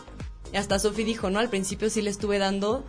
Y 0.55 0.57
hasta 0.57 0.79
Sofi 0.79 1.05
dijo, 1.05 1.29
¿no? 1.29 1.39
Al 1.39 1.51
principio 1.51 1.91
sí 1.91 2.01
le 2.01 2.11
estuve 2.11 2.39
dando 2.39 2.85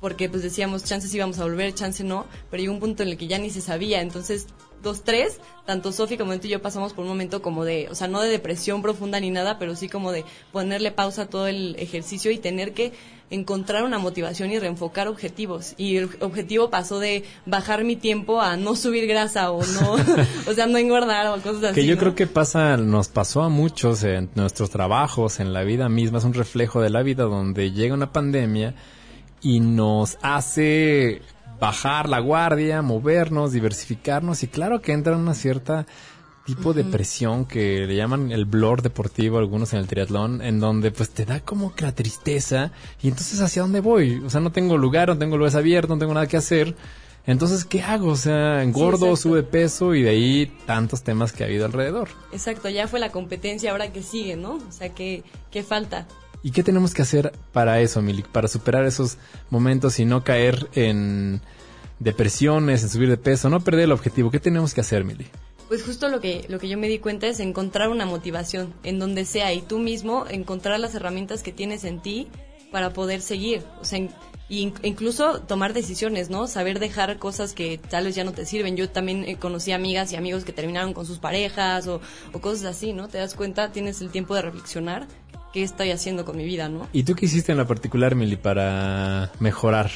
porque 0.00 0.28
pues 0.28 0.42
decíamos, 0.42 0.84
chances 0.84 1.14
íbamos 1.14 1.38
a 1.38 1.44
volver, 1.44 1.74
chance 1.74 2.04
no, 2.04 2.26
pero 2.50 2.62
llegó 2.62 2.74
un 2.74 2.80
punto 2.80 3.02
en 3.02 3.10
el 3.10 3.16
que 3.16 3.26
ya 3.26 3.38
ni 3.38 3.50
se 3.50 3.60
sabía, 3.60 4.02
entonces 4.02 4.46
dos, 4.82 5.02
tres, 5.02 5.40
tanto 5.64 5.92
Sofi 5.92 6.16
como 6.16 6.38
tú 6.38 6.46
y 6.46 6.50
yo 6.50 6.62
pasamos 6.62 6.92
por 6.92 7.02
un 7.02 7.08
momento 7.08 7.42
como 7.42 7.64
de, 7.64 7.88
o 7.90 7.94
sea, 7.94 8.08
no 8.08 8.20
de 8.20 8.28
depresión 8.28 8.82
profunda 8.82 9.20
ni 9.20 9.30
nada, 9.30 9.58
pero 9.58 9.74
sí 9.76 9.88
como 9.88 10.12
de 10.12 10.24
ponerle 10.52 10.92
pausa 10.92 11.22
a 11.22 11.26
todo 11.26 11.46
el 11.46 11.76
ejercicio 11.78 12.30
y 12.30 12.38
tener 12.38 12.72
que 12.72 12.92
encontrar 13.30 13.82
una 13.82 13.98
motivación 13.98 14.52
y 14.52 14.58
reenfocar 14.58 15.08
objetivos. 15.08 15.74
Y 15.76 15.96
el 15.96 16.10
objetivo 16.20 16.70
pasó 16.70 17.00
de 17.00 17.24
bajar 17.44 17.84
mi 17.84 17.96
tiempo 17.96 18.40
a 18.40 18.56
no 18.56 18.76
subir 18.76 19.06
grasa 19.06 19.50
o 19.50 19.64
no, 19.64 19.92
o 20.46 20.52
sea, 20.54 20.66
no 20.66 20.78
engordar 20.78 21.26
o 21.26 21.42
cosas 21.42 21.64
así. 21.64 21.74
Que 21.74 21.86
yo 21.86 21.94
¿no? 21.94 22.00
creo 22.00 22.14
que 22.14 22.26
pasa, 22.26 22.76
nos 22.76 23.08
pasó 23.08 23.42
a 23.42 23.48
muchos 23.48 24.04
en 24.04 24.30
nuestros 24.34 24.70
trabajos, 24.70 25.40
en 25.40 25.52
la 25.52 25.64
vida 25.64 25.88
misma, 25.88 26.18
es 26.18 26.24
un 26.24 26.34
reflejo 26.34 26.80
de 26.80 26.90
la 26.90 27.02
vida 27.02 27.24
donde 27.24 27.72
llega 27.72 27.94
una 27.94 28.12
pandemia 28.12 28.74
y 29.42 29.60
nos 29.60 30.18
hace 30.22 31.22
bajar 31.60 32.08
la 32.08 32.20
guardia, 32.20 32.82
movernos, 32.82 33.52
diversificarnos 33.52 34.42
y 34.42 34.48
claro 34.48 34.80
que 34.80 34.92
entra 34.92 35.16
una 35.16 35.34
cierta 35.34 35.86
tipo 36.44 36.72
de 36.72 36.84
presión 36.84 37.44
que 37.44 37.86
le 37.86 37.96
llaman 37.96 38.30
el 38.30 38.44
blur 38.44 38.80
deportivo 38.80 39.38
algunos 39.38 39.72
en 39.72 39.80
el 39.80 39.88
triatlón 39.88 40.40
en 40.42 40.60
donde 40.60 40.92
pues 40.92 41.10
te 41.10 41.24
da 41.24 41.40
como 41.40 41.74
que 41.74 41.84
la 41.84 41.92
tristeza 41.92 42.70
y 43.02 43.08
entonces 43.08 43.40
hacia 43.40 43.62
dónde 43.62 43.80
voy 43.80 44.22
o 44.24 44.30
sea 44.30 44.40
no 44.40 44.52
tengo 44.52 44.78
lugar 44.78 45.08
no 45.08 45.18
tengo 45.18 45.36
lugares 45.36 45.56
abiertos 45.56 45.90
no 45.90 45.98
tengo 45.98 46.14
nada 46.14 46.28
que 46.28 46.36
hacer 46.36 46.76
entonces 47.26 47.64
qué 47.64 47.82
hago 47.82 48.10
o 48.10 48.16
sea 48.16 48.62
engordo 48.62 49.06
exacto. 49.06 49.16
sube 49.16 49.42
peso 49.42 49.96
y 49.96 50.02
de 50.02 50.10
ahí 50.10 50.52
tantos 50.66 51.02
temas 51.02 51.32
que 51.32 51.42
ha 51.42 51.46
habido 51.48 51.66
alrededor 51.66 52.10
Exacto, 52.32 52.68
ya 52.68 52.86
fue 52.86 53.00
la 53.00 53.10
competencia, 53.10 53.72
ahora 53.72 53.92
que 53.92 54.02
sigue, 54.02 54.36
¿no? 54.36 54.56
O 54.56 54.70
sea, 54.72 54.90
¿qué, 54.90 55.24
qué 55.50 55.62
falta? 55.62 56.06
¿Y 56.46 56.52
qué 56.52 56.62
tenemos 56.62 56.94
que 56.94 57.02
hacer 57.02 57.32
para 57.52 57.80
eso, 57.80 58.00
Milik? 58.02 58.28
Para 58.28 58.46
superar 58.46 58.84
esos 58.84 59.16
momentos 59.50 59.98
y 59.98 60.04
no 60.04 60.22
caer 60.22 60.68
en 60.74 61.40
depresiones, 61.98 62.84
en 62.84 62.88
subir 62.88 63.08
de 63.08 63.16
peso, 63.16 63.50
no 63.50 63.58
perder 63.64 63.86
el 63.86 63.92
objetivo. 63.92 64.30
¿Qué 64.30 64.38
tenemos 64.38 64.72
que 64.72 64.80
hacer, 64.80 65.02
Milik? 65.02 65.26
Pues 65.66 65.82
justo 65.82 66.08
lo 66.08 66.20
que, 66.20 66.46
lo 66.48 66.60
que 66.60 66.68
yo 66.68 66.78
me 66.78 66.86
di 66.88 67.00
cuenta 67.00 67.26
es 67.26 67.40
encontrar 67.40 67.88
una 67.88 68.06
motivación 68.06 68.72
en 68.84 69.00
donde 69.00 69.24
sea 69.24 69.52
y 69.52 69.60
tú 69.60 69.80
mismo 69.80 70.24
encontrar 70.30 70.78
las 70.78 70.94
herramientas 70.94 71.42
que 71.42 71.50
tienes 71.50 71.82
en 71.82 72.00
ti 72.00 72.28
para 72.70 72.90
poder 72.92 73.22
seguir. 73.22 73.64
O 73.80 73.84
sea, 73.84 73.98
y 74.48 74.60
in- 74.60 74.74
incluso 74.84 75.40
tomar 75.40 75.72
decisiones, 75.72 76.30
¿no? 76.30 76.46
Saber 76.46 76.78
dejar 76.78 77.18
cosas 77.18 77.52
que 77.54 77.78
tal 77.78 78.04
vez 78.04 78.14
ya 78.14 78.22
no 78.22 78.30
te 78.30 78.46
sirven. 78.46 78.76
Yo 78.76 78.88
también 78.88 79.24
eh, 79.24 79.36
conocí 79.36 79.72
amigas 79.72 80.12
y 80.12 80.16
amigos 80.16 80.44
que 80.44 80.52
terminaron 80.52 80.94
con 80.94 81.04
sus 81.06 81.18
parejas 81.18 81.88
o 81.88 82.00
cosas 82.40 82.64
así, 82.66 82.92
¿no? 82.92 83.08
Te 83.08 83.18
das 83.18 83.34
cuenta, 83.34 83.72
tienes 83.72 84.00
el 84.00 84.10
tiempo 84.10 84.36
de 84.36 84.42
reflexionar 84.42 85.08
qué 85.56 85.62
estoy 85.62 85.90
haciendo 85.90 86.26
con 86.26 86.36
mi 86.36 86.44
vida, 86.44 86.68
¿no? 86.68 86.86
¿Y 86.92 87.04
tú 87.04 87.14
qué 87.14 87.24
hiciste 87.24 87.50
en 87.50 87.56
la 87.56 87.64
particular, 87.66 88.14
Mili, 88.14 88.36
para 88.36 89.32
mejorar? 89.40 89.90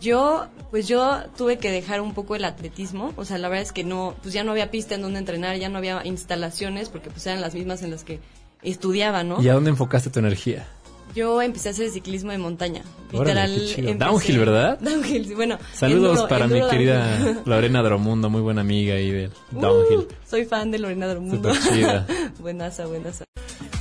Yo, 0.00 0.46
pues 0.72 0.88
yo 0.88 1.20
tuve 1.36 1.58
que 1.58 1.70
dejar 1.70 2.00
un 2.00 2.14
poco 2.14 2.34
el 2.34 2.44
atletismo, 2.44 3.12
o 3.16 3.24
sea, 3.24 3.38
la 3.38 3.48
verdad 3.48 3.62
es 3.62 3.70
que 3.70 3.84
no, 3.84 4.16
pues 4.22 4.34
ya 4.34 4.42
no 4.42 4.50
había 4.50 4.72
pista 4.72 4.96
en 4.96 5.02
donde 5.02 5.20
entrenar, 5.20 5.56
ya 5.58 5.68
no 5.68 5.78
había 5.78 6.04
instalaciones, 6.04 6.88
porque 6.88 7.10
pues 7.10 7.24
eran 7.28 7.40
las 7.40 7.54
mismas 7.54 7.82
en 7.84 7.92
las 7.92 8.02
que 8.02 8.18
estudiaba, 8.64 9.22
¿no? 9.22 9.40
¿Y 9.40 9.48
a 9.50 9.54
dónde 9.54 9.70
enfocaste 9.70 10.10
tu 10.10 10.18
energía? 10.18 10.66
Yo 11.14 11.40
empecé 11.42 11.68
a 11.68 11.70
hacer 11.70 11.88
ciclismo 11.90 12.32
de 12.32 12.38
montaña, 12.38 12.82
Órale, 13.12 13.46
literal. 13.58 13.88
empecé- 13.88 13.98
Downhill, 13.98 14.38
¿verdad? 14.40 14.80
Downhill, 14.80 15.26
sí, 15.26 15.34
bueno. 15.34 15.58
Saludos 15.74 16.26
para 16.28 16.48
mi 16.48 16.60
querida. 16.68 17.36
Lorena 17.44 17.82
Dromundo, 17.84 18.30
muy 18.30 18.40
buena 18.40 18.62
amiga 18.62 18.94
ahí 18.96 19.12
del 19.12 19.30
Uh, 19.52 19.60
Downhill. 19.60 20.08
soy 20.28 20.44
fan 20.44 20.72
de 20.72 20.80
Lorena 20.80 21.06
Dromundo. 21.06 21.54
Súper 21.54 21.72
chida. 21.72 22.06
buenaza, 22.40 22.86
buenaza. 22.86 23.24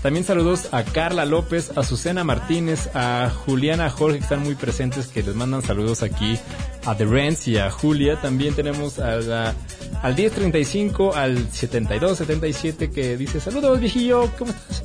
También 0.01 0.25
saludos 0.25 0.69
a 0.71 0.83
Carla 0.83 1.25
López, 1.25 1.71
a 1.77 1.83
Susana 1.83 2.23
Martínez, 2.23 2.89
a 2.95 3.29
Juliana 3.45 3.89
Jorge, 3.91 4.17
que 4.17 4.23
están 4.23 4.41
muy 4.41 4.55
presentes, 4.55 5.07
que 5.07 5.21
les 5.21 5.35
mandan 5.35 5.61
saludos 5.61 6.01
aquí, 6.01 6.39
a 6.85 6.95
The 6.95 7.05
Rents 7.05 7.47
y 7.47 7.57
a 7.57 7.69
Julia. 7.69 8.19
También 8.19 8.55
tenemos 8.55 8.97
a 8.97 9.17
la- 9.17 9.53
al 10.01 10.15
1035, 10.15 11.13
al 11.15 11.47
7277, 11.51 12.89
que 12.89 13.15
dice, 13.15 13.39
saludos 13.39 13.79
viejillo, 13.79 14.31
¿cómo 14.39 14.51
estás? 14.51 14.83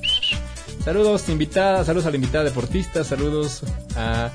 Saludos 0.84 1.28
invitada, 1.30 1.82
saludos 1.84 2.06
a 2.06 2.10
la 2.10 2.16
invitada 2.16 2.44
deportista, 2.44 3.02
saludos 3.02 3.62
a 3.96 4.30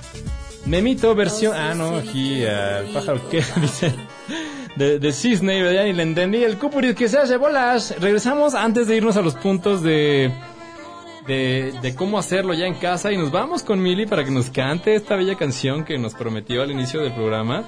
Memito 0.65 1.13
versión, 1.15 1.55
ah 1.55 1.73
no, 1.75 1.95
aquí 1.97 2.43
al 2.45 2.85
pájaro 2.87 3.29
que 3.29 3.43
dice 3.61 3.93
de, 4.75 4.99
de 4.99 5.11
Cisne, 5.13 5.73
ya 5.73 5.83
ni 5.83 5.93
le 5.93 6.03
entendí, 6.03 6.43
el 6.43 6.57
Cupuri 6.57 6.93
que 6.95 7.07
se 7.07 7.19
hace 7.19 7.37
bolas. 7.37 7.95
Regresamos 7.99 8.53
antes 8.55 8.87
de 8.87 8.97
irnos 8.97 9.15
a 9.17 9.21
los 9.21 9.35
puntos 9.35 9.81
de, 9.81 10.31
de, 11.27 11.73
de 11.81 11.95
cómo 11.95 12.17
hacerlo 12.17 12.53
ya 12.53 12.65
en 12.65 12.75
casa 12.75 13.11
y 13.11 13.17
nos 13.17 13.31
vamos 13.31 13.63
con 13.63 13.81
Mili 13.81 14.05
para 14.05 14.23
que 14.23 14.31
nos 14.31 14.49
cante 14.49 14.95
esta 14.95 15.15
bella 15.15 15.35
canción 15.35 15.83
que 15.83 15.97
nos 15.97 16.13
prometió 16.13 16.61
al 16.61 16.71
inicio 16.71 17.01
del 17.01 17.13
programa, 17.13 17.63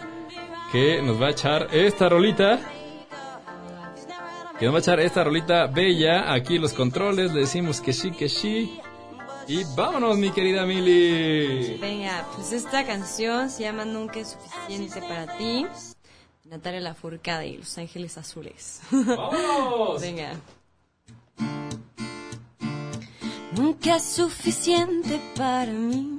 que 0.71 1.01
nos 1.01 1.21
va 1.21 1.27
a 1.27 1.31
echar 1.31 1.67
esta 1.71 2.09
rolita. 2.09 2.59
Que 4.59 4.65
nos 4.65 4.73
va 4.73 4.77
a 4.77 4.81
echar 4.81 4.99
esta 4.99 5.23
rolita 5.23 5.67
bella. 5.67 6.31
Aquí 6.31 6.57
los 6.57 6.73
controles, 6.73 7.33
le 7.33 7.41
decimos 7.41 7.81
que 7.81 7.91
sí, 7.91 8.11
que 8.11 8.29
sí. 8.29 8.79
Y 9.47 9.63
vámonos, 9.75 10.17
mi 10.17 10.31
querida 10.31 10.65
Mili. 10.65 11.77
Venga, 11.79 12.25
pues 12.35 12.53
esta 12.53 12.85
canción 12.85 13.49
se 13.49 13.63
llama 13.63 13.83
Nunca 13.83 14.19
es 14.19 14.37
suficiente 14.39 15.01
para 15.01 15.37
ti. 15.37 15.65
Natalia 16.45 16.79
Lafourcade 16.79 17.47
y 17.47 17.57
Los 17.57 17.77
Ángeles 17.77 18.17
Azules. 18.17 18.81
¡Vamos! 18.91 20.01
Venga. 20.01 20.39
Nunca 23.55 23.97
es 23.97 24.03
suficiente 24.03 25.21
para 25.35 25.71
mí. 25.71 26.17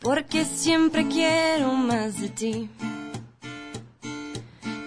Porque 0.00 0.44
siempre 0.44 1.06
quiero 1.06 1.74
más 1.74 2.18
de 2.20 2.28
ti. 2.30 2.70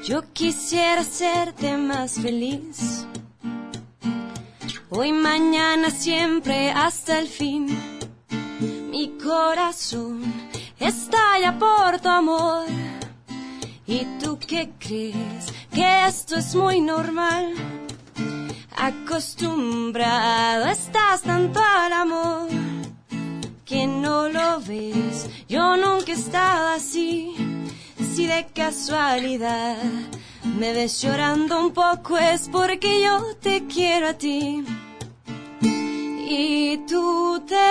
Yo 0.04 0.24
quisiera 0.34 1.02
hacerte 1.02 1.78
más 1.78 2.16
feliz. 2.16 3.06
Hoy, 4.90 5.12
mañana, 5.12 5.90
siempre, 5.92 6.72
hasta 6.72 7.20
el 7.20 7.28
fin. 7.28 7.68
Mi 8.90 9.18
corazón 9.24 10.24
estalla 10.80 11.58
por 11.60 12.00
tu 12.00 12.10
amor. 12.10 12.66
¿Y 13.86 14.06
tú 14.20 14.40
qué 14.40 14.72
crees? 14.80 15.54
Que 15.72 16.08
esto 16.08 16.38
es 16.38 16.56
muy 16.56 16.82
normal. 16.82 17.54
Acostumbrado 18.86 20.67
estás 20.67 21.24
tanto 21.24 21.60
al 21.60 21.91
amor 21.91 22.48
que 23.65 23.88
no 23.88 24.30
lo 24.30 24.60
ves. 24.60 25.28
Yo 25.50 25.76
nunca 25.76 26.12
he 26.12 26.13
estado 26.13 26.67
así. 26.67 27.34
Si 28.13 28.28
de 28.28 28.45
casualidad 28.54 29.82
me 30.60 30.71
ves 30.74 31.02
llorando 31.02 31.60
un 31.60 31.74
poco 31.74 32.15
es 32.19 32.48
porque 32.48 33.02
yo 33.02 33.36
te 33.41 33.65
quiero 33.65 34.10
a 34.10 34.13
ti. 34.13 34.63
Y 35.62 36.78
tú 36.88 37.43
te 37.48 37.67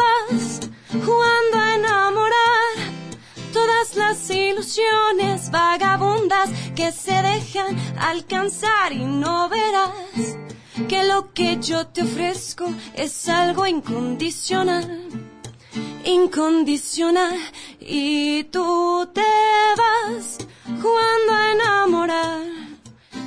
vas 0.00 0.60
jugando 0.92 1.58
a 1.58 1.74
enamorar 1.74 2.74
todas 3.52 3.96
las 3.96 4.30
ilusiones 4.30 5.50
vagabundas 5.50 6.48
que 6.74 6.90
se 6.90 7.20
dejan 7.20 7.76
alcanzar 7.98 8.94
y 8.94 9.04
no 9.04 9.50
verás 9.50 10.38
que 10.88 11.04
lo 11.04 11.32
que 11.32 11.58
yo 11.60 11.86
te 11.86 12.02
ofrezco 12.02 12.72
es 12.94 13.28
algo 13.28 13.66
incondicional, 13.66 15.08
incondicional. 16.04 17.38
Y 17.80 18.44
tú 18.44 19.08
te 19.12 19.22
vas 19.76 20.38
jugando 20.64 21.32
a 21.32 21.52
enamorar. 21.52 22.42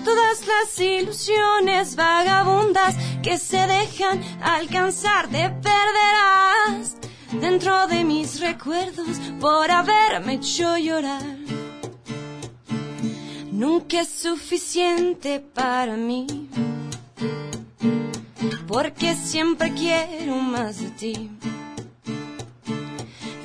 Todas 0.03 0.47
las 0.47 0.79
ilusiones 0.79 1.95
vagabundas 1.95 2.95
que 3.21 3.37
se 3.37 3.57
dejan 3.57 4.21
alcanzar 4.41 5.27
te 5.27 5.49
perderás 5.49 6.95
dentro 7.33 7.87
de 7.87 8.03
mis 8.05 8.39
recuerdos 8.39 9.19
por 9.39 9.69
haberme 9.69 10.35
hecho 10.35 10.77
llorar. 10.77 11.37
Nunca 13.51 14.01
es 14.01 14.09
suficiente 14.09 15.39
para 15.39 15.97
mí, 15.97 16.47
porque 18.77 19.15
siempre 19.15 19.73
quiero 19.73 20.35
más 20.35 20.79
de 20.79 20.91
ti. 20.91 21.31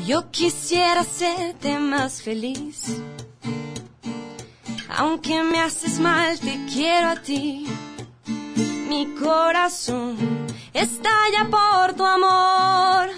Yo 0.06 0.30
quisiera 0.30 1.00
hacerte 1.00 1.78
más 1.78 2.20
feliz, 2.20 3.00
aunque 4.90 5.42
me 5.42 5.58
haces 5.58 5.98
mal, 5.98 6.38
te 6.38 6.66
quiero 6.70 7.08
a 7.08 7.16
ti. 7.16 7.66
Mi 8.90 9.06
corazón 9.14 10.18
estalla 10.74 11.48
por 11.48 11.94
tu 11.94 12.04
amor. 12.04 13.08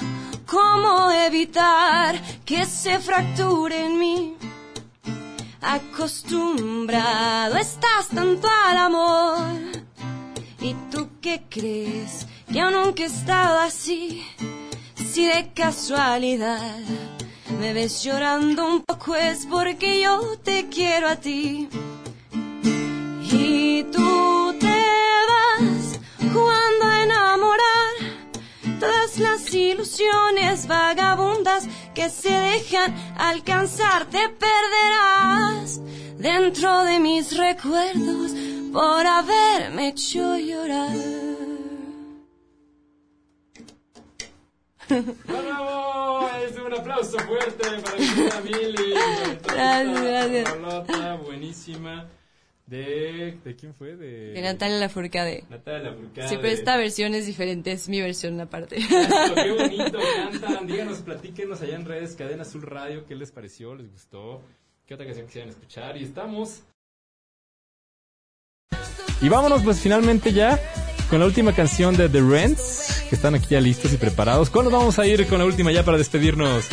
¿Cómo 0.46 1.10
evitar 1.10 2.14
que 2.44 2.64
se 2.64 3.00
fracture 3.00 3.86
en 3.86 3.98
mí? 3.98 4.36
Acostumbrado 5.60 7.56
estás 7.56 8.06
tanto 8.14 8.46
al 8.68 8.76
amor. 8.78 9.83
¿Y 10.64 10.72
tú 10.90 11.10
qué 11.20 11.42
crees? 11.50 12.26
Que 12.46 12.54
yo 12.54 12.70
nunca 12.70 13.02
he 13.02 13.06
estado 13.06 13.60
así. 13.60 14.24
Si 14.96 15.26
de 15.26 15.52
casualidad 15.52 16.80
me 17.60 17.74
ves 17.74 18.02
llorando 18.02 18.66
un 18.66 18.80
poco 18.80 19.14
es 19.14 19.44
porque 19.44 20.00
yo 20.00 20.38
te 20.42 20.70
quiero 20.70 21.10
a 21.10 21.16
ti. 21.16 21.68
Y 23.30 23.84
tú 23.92 24.54
te 24.58 24.80
vas 25.30 26.00
jugando 26.32 26.84
a 26.86 27.02
enamorar 27.02 27.92
todas 28.80 29.18
las 29.18 29.52
ilusiones 29.52 30.66
vagabundas 30.66 31.68
que 31.94 32.08
se 32.08 32.32
dejan 32.32 32.94
alcanzar 33.18 34.06
te 34.06 34.30
perderás 34.30 35.82
dentro 36.16 36.84
de 36.84 37.00
mis 37.00 37.36
recuerdos 37.36 38.32
por 38.74 39.06
haberme 39.06 39.88
hecho 39.88 40.36
llorar. 40.36 40.90
¡Bravo! 44.88 46.28
Es 46.44 46.58
un 46.58 46.74
aplauso 46.74 47.18
fuerte 47.20 47.62
para 47.82 47.96
mi 47.96 48.06
querida 48.08 48.40
Mili. 48.40 48.94
Gracias, 49.44 50.02
gracias. 50.02 51.22
Buenísima. 51.24 52.10
De, 52.66 53.38
¿De 53.44 53.54
quién 53.54 53.74
fue? 53.74 53.94
De, 53.94 54.32
De 54.32 54.42
Natalia 54.42 54.78
Lafourcade. 54.78 55.44
Natalia 55.50 55.90
Lafourcade. 55.90 56.28
Sí, 56.28 56.36
pero 56.40 56.48
esta 56.48 56.76
versión 56.76 57.14
es 57.14 57.26
diferente, 57.26 57.70
es 57.70 57.88
mi 57.88 58.00
versión 58.00 58.40
aparte. 58.40 58.76
Eso, 58.78 59.34
qué 59.36 59.52
bonito 59.56 59.98
cantan. 60.16 60.66
Díganos, 60.66 60.98
platíquenos 61.02 61.60
allá 61.62 61.76
en 61.76 61.84
redes, 61.84 62.16
Cadena 62.16 62.42
Azul 62.42 62.62
Radio, 62.62 63.06
¿qué 63.06 63.14
les 63.14 63.30
pareció? 63.30 63.76
¿Les 63.76 63.88
gustó? 63.92 64.42
¿Qué 64.86 64.94
otra 64.94 65.06
canción 65.06 65.26
quisieran 65.26 65.50
escuchar? 65.50 65.96
Y 65.96 66.02
estamos. 66.04 66.64
Y 69.20 69.28
vámonos 69.28 69.62
pues 69.62 69.80
finalmente 69.80 70.32
ya 70.32 70.60
con 71.08 71.20
la 71.20 71.26
última 71.26 71.52
canción 71.52 71.96
de 71.96 72.08
The 72.08 72.20
Rents, 72.20 73.04
que 73.08 73.14
están 73.14 73.34
aquí 73.34 73.48
ya 73.50 73.60
listos 73.60 73.92
y 73.92 73.96
preparados. 73.96 74.50
¿Cuándo 74.50 74.70
vamos 74.70 74.98
a 74.98 75.06
ir 75.06 75.26
con 75.26 75.38
la 75.38 75.44
última 75.44 75.70
ya 75.70 75.84
para 75.84 75.98
despedirnos? 75.98 76.64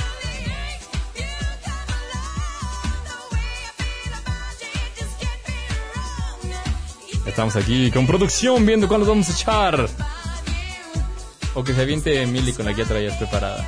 Estamos 7.26 7.56
aquí 7.56 7.92
con 7.92 8.08
producción 8.08 8.66
viendo 8.66 8.88
cuál 8.88 9.02
nos 9.02 9.10
vamos 9.10 9.30
a 9.30 9.32
echar. 9.32 9.90
O 11.54 11.64
que 11.64 11.74
se 11.74 11.82
aviente 11.82 12.22
Emily 12.22 12.54
con 12.54 12.66
la 12.66 12.74
que 12.74 12.82
ya 12.82 12.88
traías 12.88 13.18
preparada. 13.18 13.66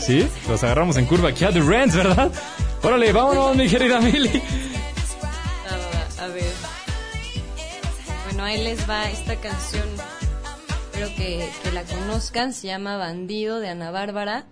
¿Sí? 0.00 0.28
Los 0.48 0.62
agarramos 0.64 0.96
en 0.96 1.06
curva 1.06 1.28
aquí 1.28 1.44
a 1.44 1.52
The 1.52 1.60
Rents, 1.60 1.94
¿verdad? 1.94 2.30
Órale, 2.82 3.12
vámonos, 3.12 3.56
mi 3.56 3.68
querida 3.68 3.98
Emily. 3.98 4.42
A 6.22 6.28
ver. 6.28 6.54
Bueno, 8.26 8.44
ahí 8.44 8.62
les 8.62 8.88
va 8.88 9.10
esta 9.10 9.34
canción. 9.40 9.88
Espero 10.84 11.08
que, 11.16 11.50
que 11.64 11.72
la 11.72 11.82
conozcan. 11.82 12.52
Se 12.52 12.68
llama 12.68 12.96
Bandido 12.96 13.58
de 13.58 13.68
Ana 13.70 13.90
Bárbara. 13.90 14.46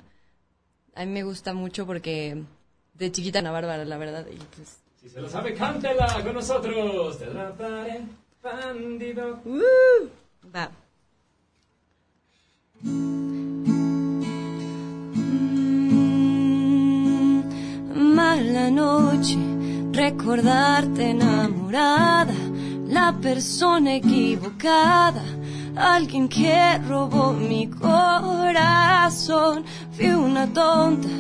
A 0.97 1.05
mí 1.05 1.13
me 1.13 1.23
gusta 1.23 1.55
mucho 1.55 1.87
porque 1.87 2.43
de 2.95 3.13
chiquita 3.13 3.39
Ana 3.39 3.53
Bárbara, 3.53 3.85
la 3.85 3.99
verdad. 3.99 4.27
Y 4.27 4.37
pues, 4.57 4.79
Si 5.01 5.09
se 5.11 5.21
lo 5.21 5.29
sabe, 5.29 5.55
cántela 5.55 6.21
con 6.25 6.35
nosotros. 6.35 7.17
Te 7.19 7.27
atraparé, 7.27 8.01
bandido. 8.43 9.41
¡uh! 9.45 10.09
va. 10.53 10.73
Mala 17.95 18.71
noche, 18.71 19.39
recordarte 20.01 21.11
enamorada, 21.11 22.33
la 22.87 23.13
persona 23.21 23.97
equivocada, 23.97 25.23
alguien 25.77 26.27
que 26.27 26.79
robó 26.89 27.35
mi 27.35 27.69
corazón. 27.69 29.65
Fui 29.93 30.09
una 30.09 30.47
tonta 30.47 31.11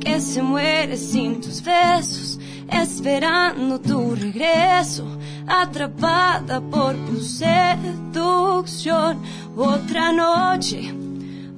que 0.00 0.20
se 0.20 0.42
muere 0.42 0.96
sin 0.96 1.40
tus 1.40 1.62
besos, 1.62 2.40
esperando 2.68 3.78
tu 3.78 4.16
regreso, 4.16 5.06
atrapada 5.46 6.60
por 6.60 6.92
tu 7.06 7.20
seducción. 7.20 9.12
Otra 9.56 10.10
noche, 10.10 10.92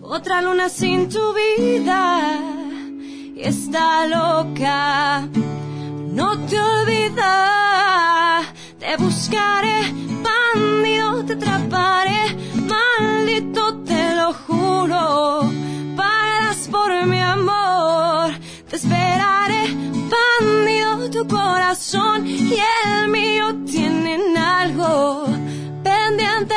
otra 0.02 0.42
luna 0.42 0.68
sin 0.68 1.08
tu 1.08 1.24
vida, 1.32 2.38
y 3.34 3.40
está 3.40 4.06
loca. 4.06 5.26
No 6.16 6.28
te 6.46 6.58
olvidas, 6.58 8.46
te 8.78 8.96
buscaré, 8.96 9.92
bandido, 10.26 11.22
te 11.26 11.34
atraparé, 11.34 12.34
maldito, 12.72 13.82
te 13.84 14.14
lo 14.14 14.32
juro. 14.32 15.42
Pagarás 15.94 16.68
por 16.70 16.90
mi 17.04 17.20
amor, 17.20 18.30
te 18.66 18.76
esperaré, 18.76 19.64
bandido, 20.14 21.10
tu 21.10 21.28
corazón. 21.28 22.26
Y 22.26 22.62
el 22.86 23.08
mío 23.08 23.54
tienen 23.66 24.38
algo 24.38 25.26
pendiente 25.84 26.54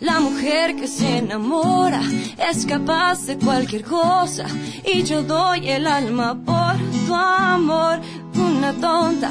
la 0.00 0.20
mujer 0.20 0.76
que 0.76 0.86
se 0.86 1.18
enamora 1.18 2.00
es 2.38 2.64
capaz 2.64 3.26
de 3.26 3.36
cualquier 3.36 3.82
cosa 3.82 4.46
y 4.84 5.02
yo 5.02 5.24
doy 5.24 5.68
el 5.68 5.86
alma 5.86 6.38
por 6.44 6.76
tu 7.06 7.14
amor. 7.14 8.00
Una 8.34 8.72
tonta 8.72 9.30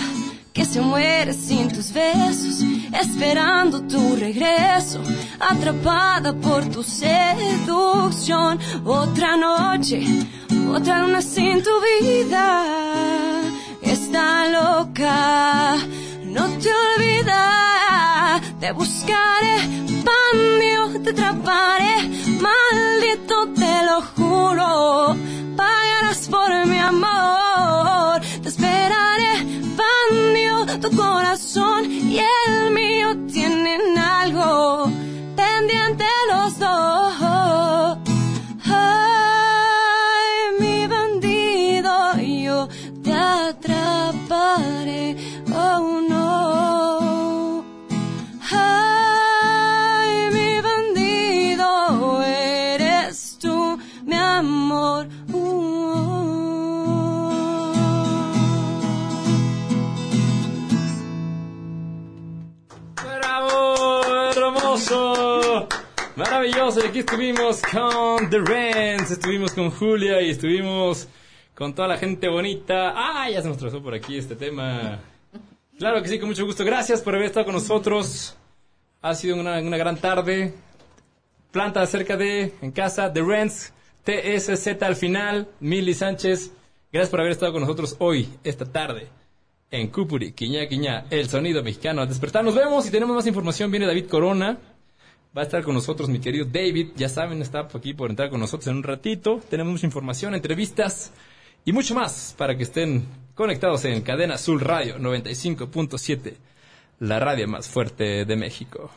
que 0.51 0.65
se 0.65 0.81
muere 0.81 1.31
sin 1.33 1.71
tus 1.71 1.93
besos, 1.93 2.61
esperando 2.93 3.81
tu 3.83 4.17
regreso, 4.17 5.01
atrapada 5.39 6.33
por 6.33 6.65
tu 6.65 6.83
seducción. 6.83 8.59
Otra 8.83 9.37
noche, 9.37 10.03
otra 10.69 10.99
luna 10.99 11.21
sin 11.21 11.63
tu 11.63 11.71
vida, 11.87 12.65
está 13.81 14.49
loca. 14.49 15.77
No 16.25 16.47
te 16.59 16.69
olvidas, 16.69 17.90
te 18.59 18.71
buscaré, 18.71 19.55
bandido, 20.07 21.01
te 21.03 21.09
atraparé, 21.11 21.95
maldito, 22.39 23.47
te 23.55 23.85
lo 23.85 24.01
juro. 24.15 25.15
Pagarás 25.55 26.27
por 26.27 26.65
mi 26.65 26.77
amor, 26.77 28.21
te 28.41 28.49
esperaré, 28.49 29.33
bandido, 29.81 30.79
tu 30.79 30.95
corazón 30.95 31.91
y 31.91 32.19
el 32.19 32.50
estuvimos 67.01 67.61
con 67.63 68.29
The 68.29 68.39
Rents, 68.39 69.11
estuvimos 69.11 69.53
con 69.53 69.71
Julia 69.71 70.21
y 70.21 70.29
estuvimos 70.29 71.07
con 71.55 71.73
toda 71.73 71.87
la 71.87 71.97
gente 71.97 72.29
bonita. 72.29 72.93
¡Ah! 72.95 73.27
Ya 73.29 73.41
se 73.41 73.47
nos 73.47 73.57
trazó 73.57 73.81
por 73.81 73.95
aquí 73.95 74.17
este 74.17 74.35
tema. 74.35 74.99
Claro 75.79 76.01
que 76.03 76.09
sí, 76.09 76.19
con 76.19 76.29
mucho 76.29 76.45
gusto. 76.45 76.63
Gracias 76.63 77.01
por 77.01 77.15
haber 77.15 77.27
estado 77.27 77.45
con 77.45 77.55
nosotros. 77.55 78.37
Ha 79.01 79.15
sido 79.15 79.35
una, 79.35 79.59
gran 79.59 79.97
tarde. 79.97 80.53
Planta 81.51 81.85
cerca 81.87 82.17
de, 82.17 82.53
en 82.61 82.71
casa, 82.71 83.11
The 83.11 83.23
Rents, 83.23 83.73
TSZ 84.05 84.81
al 84.83 84.95
final, 84.95 85.47
Mili 85.59 85.95
Sánchez. 85.95 86.51
Gracias 86.93 87.09
por 87.09 87.19
haber 87.19 87.31
estado 87.31 87.51
con 87.51 87.61
nosotros 87.61 87.95
hoy, 87.97 88.29
esta 88.43 88.65
tarde, 88.65 89.07
en 89.71 89.87
Cupuri, 89.87 90.33
Quiñá 90.33 90.67
Quiñá, 90.67 91.05
el 91.09 91.27
sonido 91.27 91.63
mexicano. 91.63 92.01
Al 92.01 92.07
despertar 92.07 92.43
nos 92.43 92.53
vemos 92.53 92.87
y 92.87 92.91
tenemos 92.91 93.15
más 93.15 93.25
información. 93.25 93.71
Viene 93.71 93.87
David 93.87 94.07
Corona. 94.07 94.59
Va 95.35 95.43
a 95.43 95.45
estar 95.45 95.63
con 95.63 95.73
nosotros 95.73 96.09
mi 96.09 96.19
querido 96.19 96.45
David. 96.45 96.89
Ya 96.95 97.07
saben, 97.07 97.41
está 97.41 97.61
aquí 97.61 97.93
por 97.93 98.09
entrar 98.09 98.29
con 98.29 98.39
nosotros 98.39 98.67
en 98.67 98.77
un 98.77 98.83
ratito. 98.83 99.39
Tenemos 99.49 99.71
mucha 99.71 99.85
información, 99.85 100.35
entrevistas 100.35 101.13
y 101.63 101.71
mucho 101.71 101.95
más 101.95 102.35
para 102.37 102.57
que 102.57 102.63
estén 102.63 103.05
conectados 103.33 103.85
en 103.85 104.01
Cadena 104.01 104.35
Azul 104.35 104.59
Radio 104.59 104.97
95.7, 104.97 106.33
la 106.99 107.19
radio 107.19 107.47
más 107.47 107.69
fuerte 107.69 108.25
de 108.25 108.35
México. 108.35 108.91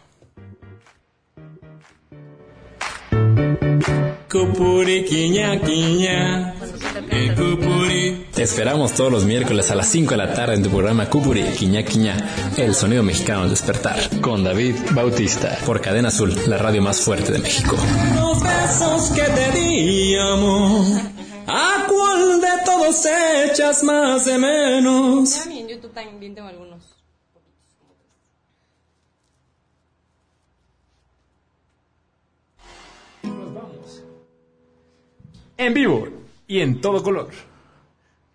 Quiña, 5.08 5.60
quiña. 5.60 6.54
Te 6.94 8.42
esperamos 8.44 8.92
todos 8.92 9.10
los 9.10 9.24
miércoles 9.24 9.68
a 9.72 9.74
las 9.74 9.88
5 9.88 10.12
de 10.12 10.16
la 10.16 10.32
tarde 10.32 10.54
en 10.54 10.62
tu 10.62 10.70
programa 10.70 11.10
Cupuri, 11.10 11.42
Quiñá 11.42 11.82
Quiñá, 11.82 12.16
el 12.56 12.72
sonido 12.72 13.02
mexicano 13.02 13.42
al 13.42 13.50
despertar, 13.50 13.98
con 14.20 14.44
David 14.44 14.76
Bautista, 14.92 15.58
por 15.66 15.80
Cadena 15.80 16.08
Azul, 16.08 16.32
la 16.46 16.56
radio 16.56 16.82
más 16.82 17.00
fuerte 17.00 17.32
de 17.32 17.40
México. 17.40 17.76
Los 18.14 18.40
besos 18.40 19.10
que 19.10 19.22
te 19.22 19.58
di, 19.58 20.16
amor. 20.16 20.84
¿A 21.48 21.84
cuál 21.88 22.40
de 22.40 22.64
todos 22.64 23.06
echas 23.50 23.82
más 23.82 24.24
de 24.26 24.38
menos? 24.38 25.46
En 25.46 25.66
YouTube 25.66 25.92
también 25.92 26.32
tengo 26.32 26.46
algunos. 26.46 26.94
En 35.56 35.74
vivo 35.74 36.23
y 36.46 36.60
en 36.60 36.80
todo 36.80 37.02
color. 37.02 37.30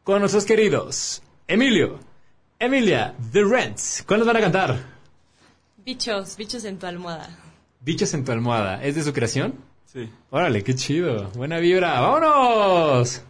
Con 0.04 0.20
nuestros 0.20 0.46
queridos 0.46 1.22
Emilio, 1.48 2.00
Emilia, 2.60 3.16
The 3.32 3.44
Rents. 3.44 4.04
¿Cuáles 4.08 4.28
van 4.28 4.38
a 4.38 4.42
cantar? 4.42 4.80
Bichos, 5.78 6.38
bichos 6.38 6.64
en 6.66 6.78
tu 6.78 6.86
almohada. 6.86 7.40
Bichos 7.80 8.14
en 8.14 8.24
tu 8.24 8.32
almohada. 8.32 8.84
¿Es 8.84 8.96
de 8.96 9.04
su 9.04 9.14
creación? 9.14 9.56
Sí. 9.86 10.12
Órale, 10.30 10.64
qué 10.64 10.76
chido. 10.76 11.30
Buena 11.32 11.58
vibra. 11.58 12.00
¡Vámonos! 12.02 13.24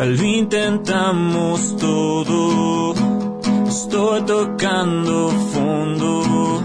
Ya 0.00 0.06
lo 0.06 0.24
intentamos 0.24 1.76
todo. 1.76 2.94
Estoy 3.68 4.22
tocando 4.22 5.28
fondo. 5.52 6.64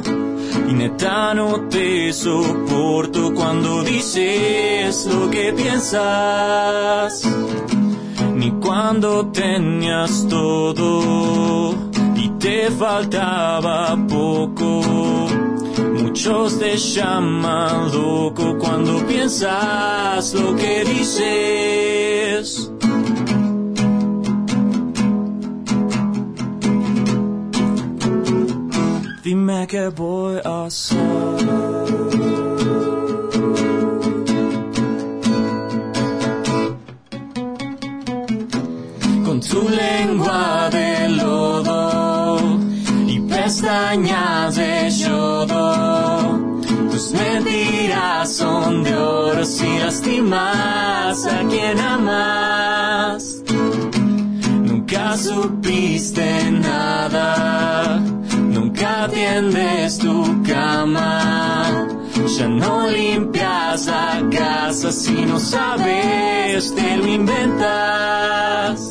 Y 0.69 0.73
neta 0.73 1.33
no 1.33 1.67
te 1.67 2.13
soporto 2.13 3.33
cuando 3.33 3.83
dices 3.83 5.05
lo 5.07 5.29
que 5.29 5.51
piensas. 5.51 7.29
Ni 8.35 8.51
cuando 8.51 9.27
tenías 9.31 10.25
todo 10.29 11.75
y 12.15 12.29
te 12.39 12.71
faltaba 12.71 13.97
poco. 14.07 14.81
Muchos 16.01 16.57
te 16.57 16.77
llaman 16.77 17.91
loco 17.91 18.57
cuando 18.57 19.05
piensas 19.05 20.33
lo 20.35 20.55
que 20.55 20.85
dices. 20.85 22.71
Qué 29.75 29.89
voy 29.89 30.39
a 30.45 30.69
tu 39.51 39.69
lengua 39.69 40.69
de 40.71 41.09
lodo 41.09 42.39
y 43.05 43.19
pestañas 43.19 44.55
de 44.55 44.89
yodo. 44.91 46.39
Tus 46.91 47.11
mentiras 47.11 48.31
son 48.31 48.81
de 48.81 48.95
oro 48.95 49.43
si 49.43 49.77
lastimas 49.79 51.25
a 51.25 51.39
quien 51.49 51.79
amas. 51.79 53.43
Nunca 54.63 55.17
supiste 55.17 56.49
nada, 56.51 58.01
nunca 59.05 59.09
tiendes 59.09 59.97
tu 59.97 60.43
cama. 60.43 61.87
Ya 62.37 62.47
no 62.47 62.87
limpias 62.87 63.87
la 63.87 64.23
casa 64.31 64.91
si 64.91 65.13
no 65.25 65.39
sabes, 65.39 66.73
te 66.75 66.97
lo 66.97 67.07
inventas. 67.07 68.89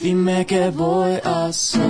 Dime 0.00 0.46
qué 0.46 0.70
voy 0.70 1.18
a 1.24 1.46
hacer. 1.46 1.82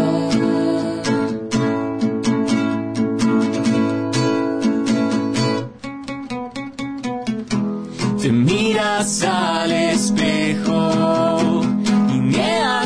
Te 8.21 8.33
miras 8.33 9.23
al 9.23 9.71
espejo 9.71 11.36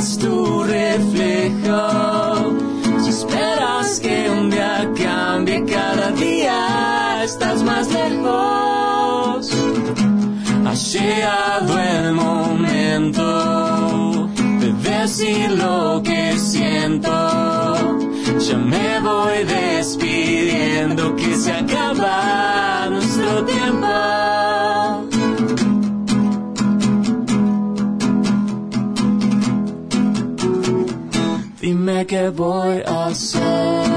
tu 0.01 0.63
reflejo. 0.63 2.57
Si 3.03 3.11
esperas 3.11 4.01
que 4.01 4.31
un 4.31 4.49
día 4.51 4.91
cambie 4.97 5.63
cada 5.67 6.11
día, 6.13 7.23
estás 7.23 7.63
más 7.63 7.87
lejos. 7.93 9.51
Ha 10.67 10.75
llegado 10.75 11.79
el 11.79 12.13
momento 12.15 13.27
de 14.61 14.73
decir 14.73 15.51
lo 15.51 16.03
que 16.03 16.39
siento. 16.39 17.11
Ya 18.39 18.57
me 18.57 19.01
voy 19.01 19.45
despidiendo 19.45 21.15
que 21.15 21.37
se 21.37 21.53
acaba 21.53 22.89
nuestro 22.91 23.45
tiempo. 23.45 24.30
Dime 32.01 32.07
qué 32.07 32.31
voy 32.31 32.83
a 32.87 33.07
hacer. 33.09 33.43
Eh, 33.43 33.90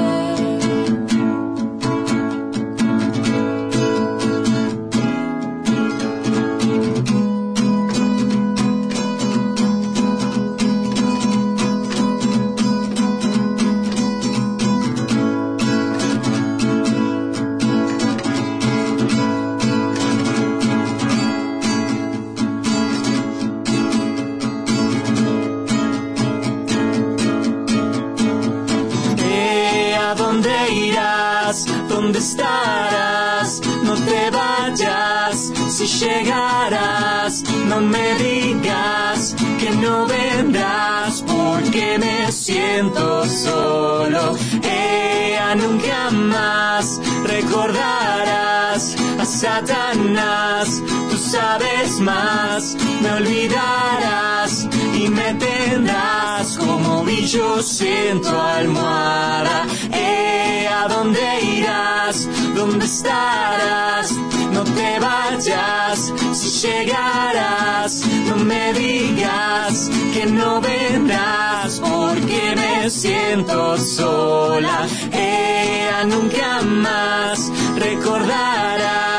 bichos 57.53 57.81
en 57.81 58.21
tu 58.21 58.29
almohada. 58.29 59.65
Eh, 59.91 60.67
¿a 60.67 60.87
dónde 60.87 61.19
irás? 61.41 62.27
¿Dónde 62.55 62.85
estarás? 62.85 64.11
No 64.51 64.63
te 64.63 64.99
vayas, 64.99 66.13
si 66.33 66.67
llegarás, 66.67 68.05
no 68.27 68.35
me 68.37 68.73
digas 68.73 69.89
que 70.13 70.25
no 70.25 70.61
vendrás 70.61 71.79
porque 71.79 72.55
me 72.55 72.89
siento 72.89 73.77
sola. 73.77 74.87
Eh, 75.11 75.89
nunca 76.05 76.61
más 76.61 77.51
recordarás 77.77 79.12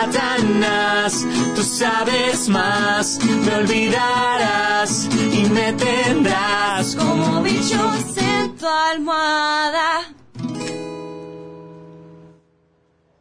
Satanás, 0.00 1.26
tú 1.54 1.62
sabes 1.62 2.48
más, 2.48 3.18
me 3.22 3.54
olvidarás 3.54 5.06
y 5.12 5.44
me 5.50 5.74
tendrás 5.74 6.96
como 6.96 7.42
bichos 7.42 8.16
en 8.16 8.56
tu 8.56 8.66
almohada. 8.66 10.14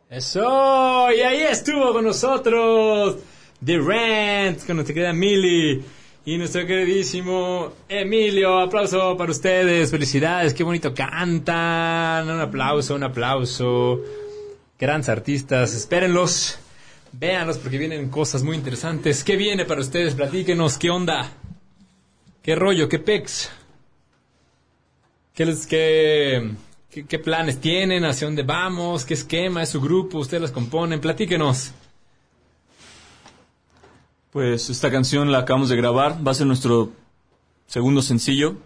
Eso, 0.10 1.12
y 1.12 1.20
ahí 1.20 1.42
estuvo 1.42 1.92
con 1.92 2.06
nosotros 2.06 3.18
The 3.64 3.78
Rent, 3.78 4.66
con 4.66 4.78
nuestra 4.78 4.94
querida 4.94 5.12
Millie 5.12 5.84
y 6.24 6.38
nuestro 6.38 6.66
queridísimo 6.66 7.74
Emilio. 7.90 8.58
Aplauso 8.58 9.18
para 9.18 9.32
ustedes, 9.32 9.92
felicidades, 9.92 10.54
qué 10.54 10.64
bonito 10.64 10.94
cantan. 10.94 12.30
Un 12.30 12.40
aplauso, 12.40 12.96
un 12.96 13.04
aplauso. 13.04 14.00
Grandes 14.80 15.10
artistas, 15.10 15.74
espérenlos, 15.74 16.58
véanlos 17.12 17.58
porque 17.58 17.78
vienen 17.78 18.10
cosas 18.10 18.44
muy 18.44 18.56
interesantes. 18.56 19.24
¿Qué 19.24 19.36
viene 19.36 19.66
para 19.66 19.82
ustedes? 19.82 20.16
Platíquenos, 20.16 20.78
¿qué 20.78 20.90
onda? 20.90 21.32
¿Qué 22.42 22.56
rollo? 22.56 22.88
¿Qué 22.88 23.00
pex? 23.00 23.50
¿Qué 25.34 25.46
les, 25.46 25.68
qué, 25.68 26.52
qué, 26.90 27.06
qué 27.06 27.20
planes 27.20 27.60
tienen? 27.60 28.06
¿Hacia 28.06 28.28
dónde 28.28 28.44
vamos? 28.44 29.06
¿Qué 29.06 29.14
esquema 29.14 29.64
es 29.64 29.70
su 29.70 29.82
grupo? 29.82 30.20
¿Ustedes 30.20 30.42
las 30.42 30.52
componen? 30.52 31.00
Platíquenos. 31.00 31.74
Pues 34.32 34.70
esta 34.70 34.92
canción 34.92 35.32
la 35.32 35.40
acabamos 35.40 35.70
de 35.70 35.76
grabar, 35.76 36.26
va 36.26 36.32
a 36.32 36.36
ser 36.36 36.46
nuestro 36.46 36.92
segundo 37.66 38.04
sencillo 38.04 38.58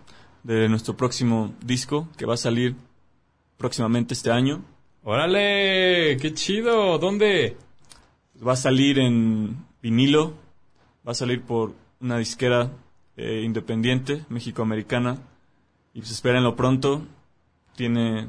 de 0.43 0.67
nuestro 0.67 0.97
próximo 0.97 1.53
disco 1.63 2.09
que 2.17 2.25
va 2.25 2.33
a 2.33 2.37
salir 2.37 2.75
próximamente 3.57 4.13
este 4.13 4.29
año. 4.29 4.61
¡Órale! 5.03 6.17
¡Qué 6.17 6.33
chido! 6.33 6.97
¿Dónde? 6.97 7.55
Va 8.45 8.53
a 8.53 8.57
salir 8.57 8.99
en 8.99 9.65
vinilo, 9.81 10.33
va 11.07 11.13
a 11.13 11.15
salir 11.15 11.41
por 11.41 11.73
una 12.01 12.17
disquera 12.17 12.71
eh, 13.15 13.41
independiente, 13.45 14.25
mexicoamericana, 14.29 15.17
y 15.93 15.99
pues 15.99 16.11
espérenlo 16.11 16.55
pronto. 16.55 17.03
Tiene 17.75 18.27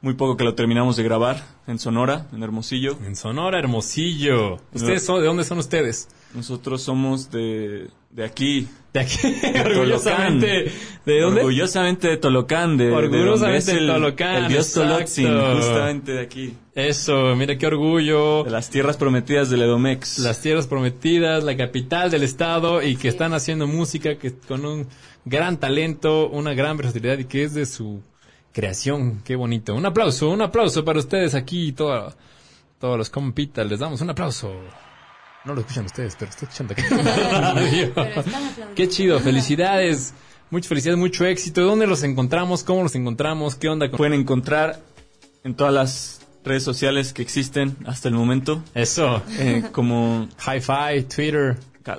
muy 0.00 0.14
poco 0.14 0.36
que 0.36 0.44
lo 0.44 0.54
terminamos 0.54 0.96
de 0.96 1.02
grabar 1.02 1.44
en 1.66 1.78
Sonora, 1.78 2.26
en 2.32 2.42
Hermosillo. 2.42 2.98
En 3.04 3.16
Sonora, 3.16 3.58
Hermosillo. 3.58 4.58
¿Ustedes 4.72 5.04
son, 5.04 5.20
de 5.20 5.26
dónde 5.26 5.44
son 5.44 5.58
ustedes? 5.58 6.08
Nosotros 6.34 6.82
somos 6.82 7.30
de, 7.30 7.88
de 8.10 8.24
aquí. 8.24 8.68
De 8.92 9.00
aquí, 9.00 9.18
orgullosamente. 9.64 10.72
¿De 11.04 11.20
dónde? 11.20 11.40
Orgullosamente 11.40 12.08
de 12.08 12.16
Tolocán. 12.16 12.76
De, 12.76 12.92
Orgullosamente 12.92 13.74
de, 13.74 13.80
de 13.80 13.86
Tolocán. 13.86 14.44
El 14.44 14.48
dios. 14.48 14.72
Tolotzin, 14.72 15.28
justamente 15.56 16.12
de 16.12 16.20
aquí. 16.20 16.54
Eso, 16.78 17.34
mira 17.34 17.58
qué 17.58 17.66
orgullo. 17.66 18.44
De 18.44 18.52
las 18.52 18.70
tierras 18.70 18.96
prometidas 18.96 19.50
del 19.50 19.62
Edomex. 19.62 20.20
Las 20.20 20.40
tierras 20.40 20.68
prometidas, 20.68 21.42
la 21.42 21.56
capital 21.56 22.08
del 22.08 22.22
estado 22.22 22.84
y 22.84 22.94
que 22.94 23.08
están 23.08 23.34
haciendo 23.34 23.66
música 23.66 24.14
que 24.16 24.32
con 24.32 24.64
un 24.64 24.86
gran 25.24 25.56
talento, 25.56 26.28
una 26.28 26.54
gran 26.54 26.76
versatilidad 26.76 27.18
y 27.18 27.24
que 27.24 27.42
es 27.42 27.54
de 27.54 27.66
su 27.66 28.00
creación. 28.52 29.22
Qué 29.24 29.34
bonito. 29.34 29.74
Un 29.74 29.86
aplauso, 29.86 30.30
un 30.30 30.40
aplauso 30.40 30.84
para 30.84 31.00
ustedes 31.00 31.34
aquí, 31.34 31.72
todo, 31.72 32.14
todos 32.78 32.96
los 32.96 33.10
compitas. 33.10 33.68
Les 33.68 33.80
damos 33.80 34.00
un 34.00 34.10
aplauso. 34.10 34.54
No 35.46 35.54
lo 35.54 35.62
escuchan 35.62 35.84
ustedes, 35.84 36.14
pero 36.16 36.30
estoy 36.30 36.46
escuchando 36.46 36.74
aquí. 36.74 36.84
Qué 38.76 38.88
chido, 38.88 39.18
felicidades. 39.18 40.14
Muchas 40.48 40.68
felicidades, 40.68 41.00
mucho 41.00 41.26
éxito. 41.26 41.62
¿Dónde 41.62 41.88
los 41.88 42.04
encontramos? 42.04 42.62
¿Cómo 42.62 42.84
los 42.84 42.94
encontramos? 42.94 43.56
¿Qué 43.56 43.68
onda? 43.68 43.90
Con... 43.90 43.96
Pueden 43.96 44.14
encontrar 44.14 44.80
en 45.42 45.56
todas 45.56 45.74
las 45.74 46.27
redes 46.48 46.62
sociales 46.64 47.12
que 47.12 47.22
existen 47.22 47.76
hasta 47.86 48.08
el 48.08 48.14
momento. 48.14 48.62
Eso. 48.74 49.22
Eh, 49.38 49.64
como 49.72 50.28
Hi-Fi, 50.46 51.04
Twitter. 51.04 51.56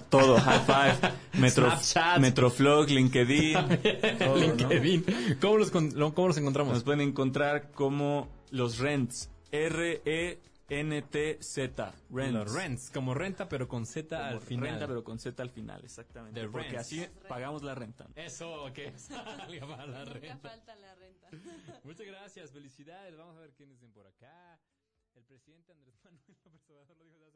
todo, 0.10 0.40
High 0.40 0.66
Five, 0.66 1.14
Metro, 1.40 1.70
Snapchat. 1.70 2.20
Metroflog, 2.20 2.90
LinkedIn. 2.90 3.54
todo, 4.20 4.36
¿no? 4.36 4.36
LinkedIn. 4.36 5.06
¿Cómo, 5.40 5.58
los, 5.58 5.72
¿Cómo 5.72 6.28
los 6.28 6.38
encontramos? 6.38 6.74
Nos 6.74 6.84
pueden 6.84 7.02
encontrar 7.02 7.72
como 7.72 8.28
los 8.52 8.80
Rents. 8.80 9.30
R-E-N-T-Z. 10.70 11.94
Rents. 12.12 12.34
Los 12.34 12.54
rents, 12.54 12.92
como 12.92 13.14
renta 13.14 13.50
pero 13.50 13.68
con 13.68 13.86
Z 13.86 14.16
Como 14.18 14.30
al 14.30 14.42
final. 14.42 14.70
Renta, 14.72 14.88
pero 14.88 15.04
con 15.04 15.20
Z 15.20 15.42
al 15.42 15.50
final, 15.50 15.84
exactamente. 15.84 16.40
The 16.42 16.48
Porque 16.50 16.68
Rents. 16.70 16.82
así 16.82 17.06
pagamos 17.28 17.64
la 17.64 17.76
renta. 17.76 18.08
Eso, 18.16 18.72
que 18.74 18.98
salga 18.98 19.68
para 19.68 19.86
la 19.88 20.06
Nunca 20.06 20.14
renta. 20.20 20.50
falta 20.50 20.76
la 20.76 20.96
renta. 20.96 21.28
Muchas 21.84 22.06
gracias, 22.08 22.52
felicidades. 22.52 23.16
Vamos 23.18 23.38
a 23.38 23.42
ver 23.42 23.54
quiénes 23.54 23.76
dicen 23.80 23.92
por 23.94 24.08
acá. 24.08 24.60
El 25.16 25.24
presidente 25.26 25.72
Andrés 25.72 25.96
Manuel 26.06 26.22
López 26.28 26.70
Obrador 26.70 26.98
lo 26.98 27.04
dijo 27.06 27.29